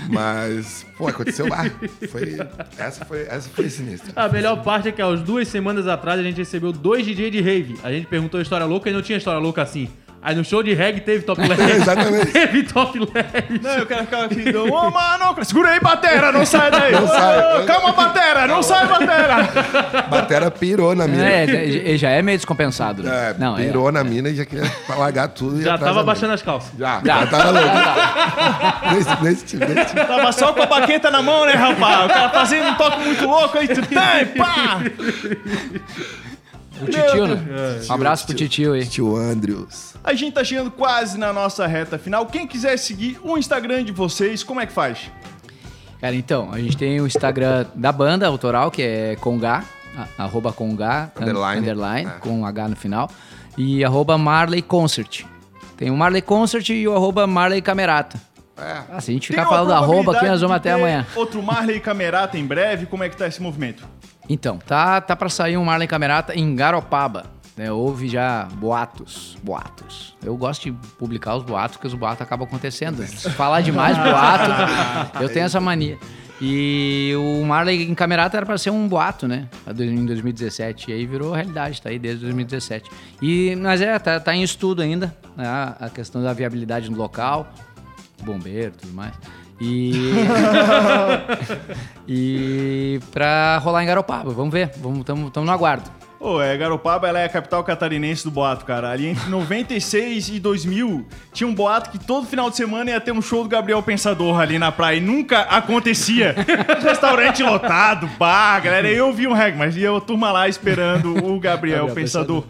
Mas, 0.08 0.86
pô, 0.96 1.08
aconteceu 1.08 1.46
lá. 1.48 1.64
Foi, 2.10 2.38
essa, 2.78 3.04
foi, 3.04 3.22
essa 3.28 3.48
foi 3.54 3.68
sinistra. 3.68 4.12
A 4.16 4.28
melhor 4.28 4.62
parte 4.62 4.88
é 4.88 4.92
que 4.92 5.02
há 5.02 5.10
duas 5.14 5.48
semanas 5.48 5.86
atrás 5.86 6.18
a 6.18 6.22
gente 6.22 6.36
recebeu 6.38 6.72
dois 6.72 7.04
DJ 7.04 7.30
de 7.30 7.40
rave. 7.40 7.78
A 7.82 7.90
gente 7.90 8.06
perguntou 8.06 8.40
história 8.40 8.64
louca 8.66 8.88
e 8.88 8.92
não 8.92 9.02
tinha 9.02 9.18
história 9.18 9.40
louca 9.40 9.62
assim. 9.62 9.88
Aí 10.24 10.36
no 10.36 10.44
show 10.44 10.62
de 10.62 10.72
reggae 10.72 11.00
teve 11.00 11.24
topless. 11.24 11.60
Exatamente. 11.72 12.26
teve 12.26 12.62
topless. 12.62 13.10
Não, 13.60 13.70
eu 13.78 13.86
quero 13.86 14.04
ficar 14.04 14.24
aqui. 14.26 14.52
do- 14.52 14.72
Ô, 14.72 14.90
mano, 14.90 15.34
segura 15.44 15.70
aí, 15.70 15.80
batera, 15.80 16.30
não 16.30 16.46
sai 16.46 16.70
daí. 16.70 16.92
Não 16.92 17.08
sai. 17.08 17.64
Calma, 17.66 17.92
batera, 17.92 18.46
não 18.46 18.62
sai, 18.62 18.86
batera. 18.86 19.48
Batera 20.08 20.50
pirou 20.50 20.94
na 20.94 21.08
mina. 21.08 21.28
É, 21.28 21.46
já- 21.46 21.96
já 21.96 22.10
é 22.10 22.22
meio 22.22 22.38
descompensado. 22.38 23.02
né? 23.02 23.30
É, 23.30 23.34
Não, 23.38 23.58
é. 23.58 23.64
pirou 23.64 23.90
na 23.90 24.04
mina 24.04 24.28
e 24.28 24.34
já 24.36 24.44
queria 24.44 24.70
largar 24.96 25.28
tudo. 25.28 25.60
Já 25.60 25.76
tava 25.76 26.02
baixando 26.04 26.34
as 26.34 26.42
calças. 26.42 26.70
Já, 26.78 27.00
Já. 27.04 27.20
já 27.20 27.26
tava 27.26 27.50
louco. 27.50 28.94
nesse, 28.94 29.22
nesse 29.24 29.44
tipo, 29.44 29.66
nesse 29.72 29.94
tipo. 29.94 30.06
Tava 30.06 30.30
só 30.32 30.52
com 30.52 30.62
a 30.62 30.66
baqueta 30.66 31.10
na 31.10 31.20
mão, 31.22 31.44
né, 31.46 31.52
rapaz? 31.54 32.04
O 32.04 32.08
cara 32.08 32.28
fazendo 32.30 32.68
um 32.68 32.74
toque 32.74 33.00
muito 33.00 33.26
louco 33.26 33.58
aí, 33.58 33.66
tu 33.68 33.80
tem, 33.86 34.26
pá! 34.36 34.80
O 36.80 36.86
titio, 36.86 37.26
né? 37.26 37.44
É. 37.86 37.90
Um 37.90 37.94
abraço 37.94 38.26
pro 38.26 38.34
titio 38.34 38.72
aí. 38.72 38.86
Tio 38.86 39.16
Andrews. 39.16 39.94
A 40.02 40.14
gente 40.14 40.32
tá 40.34 40.42
chegando 40.42 40.70
quase 40.70 41.18
na 41.18 41.32
nossa 41.32 41.66
reta 41.66 41.98
final. 41.98 42.26
Quem 42.26 42.46
quiser 42.46 42.76
seguir 42.78 43.18
o 43.22 43.36
Instagram 43.38 43.84
de 43.84 43.92
vocês, 43.92 44.42
como 44.42 44.60
é 44.60 44.66
que 44.66 44.72
faz? 44.72 45.10
Cara, 46.00 46.14
então, 46.16 46.50
a 46.52 46.58
gente 46.58 46.76
tem 46.76 47.00
o 47.00 47.06
Instagram 47.06 47.66
da 47.74 47.92
banda 47.92 48.26
autoral, 48.26 48.70
que 48.70 48.82
é 48.82 49.16
Conga, 49.20 49.62
a- 49.96 50.24
arroba 50.24 50.52
Conga, 50.52 51.12
Underline. 51.20 51.60
underline, 51.60 52.08
É. 52.10 52.18
com 52.18 52.30
um 52.40 52.44
H 52.46 52.68
no 52.68 52.76
final, 52.76 53.08
e 53.56 53.84
arroba 53.84 54.18
Marley 54.18 54.62
Concert. 54.62 55.24
Tem 55.76 55.90
o 55.90 55.96
Marley 55.96 56.22
Concert 56.22 56.68
e 56.70 56.88
o 56.88 56.94
arroba 56.96 57.26
Marley 57.26 57.62
Camerata. 57.62 58.20
É. 58.56 58.82
Ah, 58.92 59.00
se 59.00 59.10
a 59.10 59.14
gente 59.14 59.28
ficar 59.28 59.46
falando 59.46 59.72
arroba 59.72 60.16
aqui, 60.16 60.26
nós 60.26 60.40
vamos 60.40 60.56
até 60.56 60.72
amanhã. 60.72 61.06
Outro 61.14 61.40
Marley 61.42 61.78
Camerata 61.80 62.36
em 62.36 62.44
breve, 62.46 62.86
como 62.86 63.04
é 63.04 63.08
que 63.08 63.16
tá 63.16 63.26
esse 63.28 63.40
movimento? 63.40 63.84
Então, 64.28 64.58
tá, 64.58 65.00
tá 65.00 65.16
pra 65.16 65.28
sair 65.28 65.56
um 65.56 65.64
Marley 65.64 65.88
Camerata 65.88 66.34
em 66.34 66.54
Garopaba. 66.54 67.26
Né? 67.56 67.70
Houve 67.70 68.08
já 68.08 68.48
boatos, 68.54 69.36
boatos. 69.42 70.16
Eu 70.24 70.36
gosto 70.36 70.62
de 70.62 70.72
publicar 70.98 71.36
os 71.36 71.42
boatos, 71.42 71.76
porque 71.76 71.86
os 71.86 71.94
boatos 71.94 72.22
acabam 72.22 72.46
acontecendo. 72.46 73.04
Se 73.06 73.30
falar 73.30 73.60
demais 73.60 73.96
boato, 73.98 75.22
eu 75.22 75.28
tenho 75.28 75.44
essa 75.44 75.60
mania. 75.60 75.98
E 76.44 77.12
o 77.16 77.44
Marley 77.44 77.88
em 77.88 77.94
Camerata 77.94 78.36
era 78.36 78.44
pra 78.44 78.58
ser 78.58 78.70
um 78.70 78.88
boato, 78.88 79.28
né? 79.28 79.48
Em 79.78 80.04
2017. 80.04 80.90
E 80.90 80.94
aí 80.94 81.06
virou 81.06 81.32
realidade, 81.32 81.80
tá 81.80 81.90
aí 81.90 81.98
desde 82.00 82.22
2017. 82.22 82.90
E, 83.20 83.54
mas 83.54 83.80
é, 83.80 83.96
tá, 83.98 84.18
tá 84.18 84.34
em 84.34 84.42
estudo 84.42 84.82
ainda, 84.82 85.14
né? 85.36 85.46
a 85.78 85.88
questão 85.88 86.20
da 86.20 86.32
viabilidade 86.32 86.90
no 86.90 86.96
local, 86.96 87.46
bombeiro 88.24 88.72
e 88.76 88.80
tudo 88.80 88.92
mais. 88.92 89.14
E. 89.60 90.12
e 92.08 93.00
pra 93.10 93.58
rolar 93.58 93.82
em 93.82 93.86
Garopaba, 93.86 94.32
vamos 94.32 94.52
ver, 94.52 94.72
vamos, 94.78 95.04
tamo, 95.04 95.30
tamo 95.30 95.46
no 95.46 95.52
aguardo. 95.52 95.90
Ô, 96.22 96.40
é, 96.40 96.56
Garopaba 96.56 97.08
ela 97.08 97.18
é 97.18 97.24
a 97.24 97.28
capital 97.28 97.64
catarinense 97.64 98.22
do 98.22 98.30
boato, 98.30 98.64
cara. 98.64 98.88
Ali 98.88 99.08
entre 99.08 99.28
96 99.28 100.28
e 100.28 100.38
2000, 100.38 101.04
tinha 101.32 101.48
um 101.48 101.52
boato 101.52 101.90
que 101.90 101.98
todo 101.98 102.28
final 102.28 102.48
de 102.48 102.56
semana 102.56 102.90
ia 102.90 103.00
ter 103.00 103.10
um 103.10 103.20
show 103.20 103.42
do 103.42 103.48
Gabriel 103.48 103.82
Pensador 103.82 104.38
ali 104.38 104.56
na 104.56 104.70
praia. 104.70 104.98
E 104.98 105.00
nunca 105.00 105.40
acontecia. 105.40 106.32
Restaurante 106.80 107.42
lotado, 107.42 108.06
bar, 108.20 108.62
galera. 108.62 108.88
Eu 108.88 109.12
vi 109.12 109.26
um 109.26 109.32
reg, 109.32 109.56
mas 109.56 109.76
ia 109.76 109.90
a 109.90 110.00
turma 110.00 110.30
lá 110.30 110.48
esperando 110.48 111.10
o 111.10 111.40
Gabriel, 111.40 111.86
Gabriel 111.86 111.88
Pensador. 111.88 112.44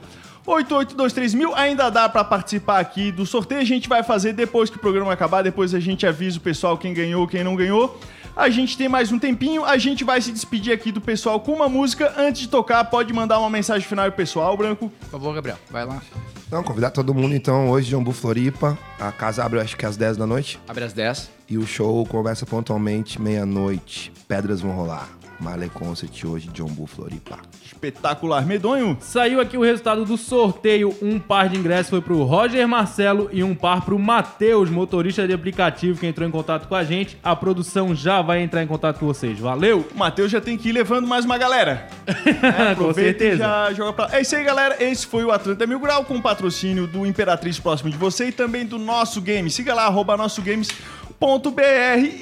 8823 0.46 1.34
mil, 1.34 1.54
ainda 1.54 1.88
dá 1.88 2.08
pra 2.08 2.24
participar 2.24 2.80
aqui 2.80 3.12
do 3.12 3.24
sorteio. 3.24 3.60
A 3.60 3.64
gente 3.64 3.88
vai 3.88 4.02
fazer 4.02 4.32
depois 4.32 4.68
que 4.68 4.76
o 4.76 4.80
programa 4.80 5.12
acabar. 5.12 5.42
Depois 5.42 5.74
a 5.74 5.80
gente 5.80 6.06
avisa 6.06 6.38
o 6.38 6.40
pessoal 6.40 6.76
quem 6.76 6.92
ganhou, 6.92 7.26
quem 7.28 7.44
não 7.44 7.54
ganhou. 7.54 7.98
A 8.34 8.48
gente 8.48 8.76
tem 8.76 8.88
mais 8.88 9.12
um 9.12 9.18
tempinho. 9.18 9.64
A 9.64 9.76
gente 9.78 10.04
vai 10.04 10.20
se 10.20 10.32
despedir 10.32 10.72
aqui 10.72 10.90
do 10.90 11.00
pessoal 11.00 11.38
com 11.38 11.52
uma 11.52 11.68
música. 11.68 12.12
Antes 12.16 12.42
de 12.42 12.48
tocar, 12.48 12.82
pode 12.84 13.12
mandar 13.12 13.38
uma 13.38 13.50
mensagem 13.50 13.86
final 13.86 14.06
pro 14.06 14.16
pessoal, 14.16 14.56
Branco. 14.56 14.90
Por 15.00 15.10
favor, 15.10 15.34
Gabriel, 15.34 15.58
vai 15.70 15.84
lá. 15.84 16.02
Não, 16.50 16.62
convidar 16.62 16.90
todo 16.90 17.14
mundo 17.14 17.34
então 17.34 17.70
hoje, 17.70 17.90
Jambu 17.90 18.12
Floripa. 18.12 18.76
A 18.98 19.12
casa 19.12 19.44
abre 19.44 19.60
acho 19.60 19.76
que 19.76 19.86
às 19.86 19.96
10 19.96 20.16
da 20.16 20.26
noite. 20.26 20.58
Abre 20.66 20.84
às 20.84 20.92
10. 20.92 21.30
E 21.48 21.56
o 21.56 21.66
show 21.66 22.04
começa 22.06 22.44
pontualmente 22.44 23.20
meia-noite. 23.20 24.12
Pedras 24.26 24.60
vão 24.60 24.72
rolar. 24.72 25.21
Marley 25.42 25.68
Concert 25.68 26.12
hoje, 26.24 26.48
Jambu 26.54 26.86
Floripa. 26.86 27.38
Espetacular. 27.64 28.46
Medonho. 28.46 28.96
Saiu 29.00 29.40
aqui 29.40 29.56
o 29.58 29.62
resultado 29.62 30.04
do 30.04 30.16
sorteio. 30.16 30.94
Um 31.02 31.18
par 31.18 31.48
de 31.48 31.58
ingressos 31.58 31.90
foi 31.90 32.00
pro 32.00 32.22
Roger 32.22 32.66
Marcelo 32.68 33.28
e 33.32 33.42
um 33.42 33.54
par 33.54 33.84
pro 33.84 33.98
Matheus, 33.98 34.70
motorista 34.70 35.26
de 35.26 35.32
aplicativo 35.34 35.98
que 35.98 36.06
entrou 36.06 36.26
em 36.26 36.30
contato 36.30 36.68
com 36.68 36.74
a 36.74 36.84
gente. 36.84 37.18
A 37.22 37.34
produção 37.34 37.94
já 37.94 38.22
vai 38.22 38.40
entrar 38.42 38.62
em 38.62 38.66
contato 38.66 39.00
com 39.00 39.06
vocês. 39.06 39.38
Valeu! 39.38 39.86
O 39.94 39.98
Matheus 39.98 40.30
já 40.30 40.40
tem 40.40 40.56
que 40.56 40.68
ir 40.68 40.72
levando 40.72 41.06
mais 41.06 41.24
uma 41.24 41.36
galera. 41.36 41.88
É, 42.42 42.74
com 42.74 42.82
aproveita 42.82 43.24
e 43.24 43.28
certeza. 43.30 43.36
já 43.38 43.72
joga 43.72 43.92
pra... 43.92 44.16
É 44.16 44.20
isso 44.20 44.34
aí, 44.36 44.44
galera. 44.44 44.82
Esse 44.82 45.06
foi 45.06 45.24
o 45.24 45.30
Atlanta 45.30 45.66
Mil 45.66 45.78
Grau 45.80 46.04
com 46.04 46.20
patrocínio 46.20 46.86
do 46.86 47.06
Imperatriz 47.06 47.58
próximo 47.58 47.90
de 47.90 47.96
você 47.96 48.28
e 48.28 48.32
também 48.32 48.66
do 48.66 48.78
Nosso 48.78 49.20
Game. 49.20 49.50
Siga 49.50 49.74
lá, 49.74 49.86
arroba 49.86 50.16
nossogames.br 50.16 50.72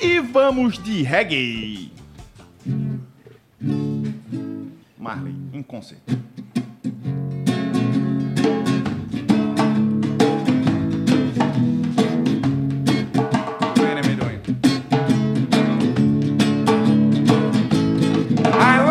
e 0.02 0.20
vamos 0.20 0.78
de 0.78 1.02
reggae. 1.02 1.90
Marley, 4.98 5.34
em 5.52 5.62
conceito. 5.62 6.18
Medonho. 14.06 14.40
I 18.58 18.89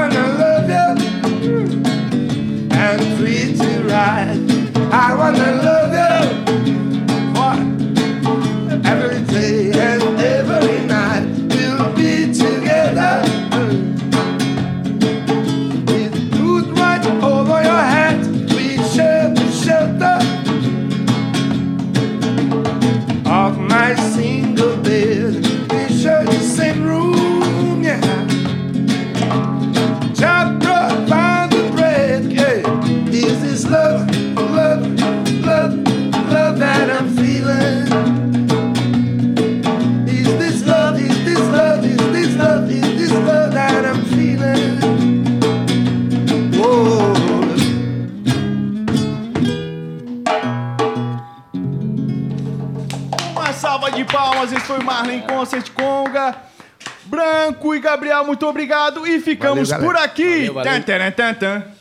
obrigado. 58.59 59.07
E 59.07 59.19
ficamos 59.19 59.69
Valeu, 59.69 59.85
por 59.87 59.97
aqui. 59.97 60.47
Valeu, 60.47 60.53
valeu. 60.53 60.83
Tan, 60.83 61.11
tan, 61.11 61.33
tan. 61.35 61.78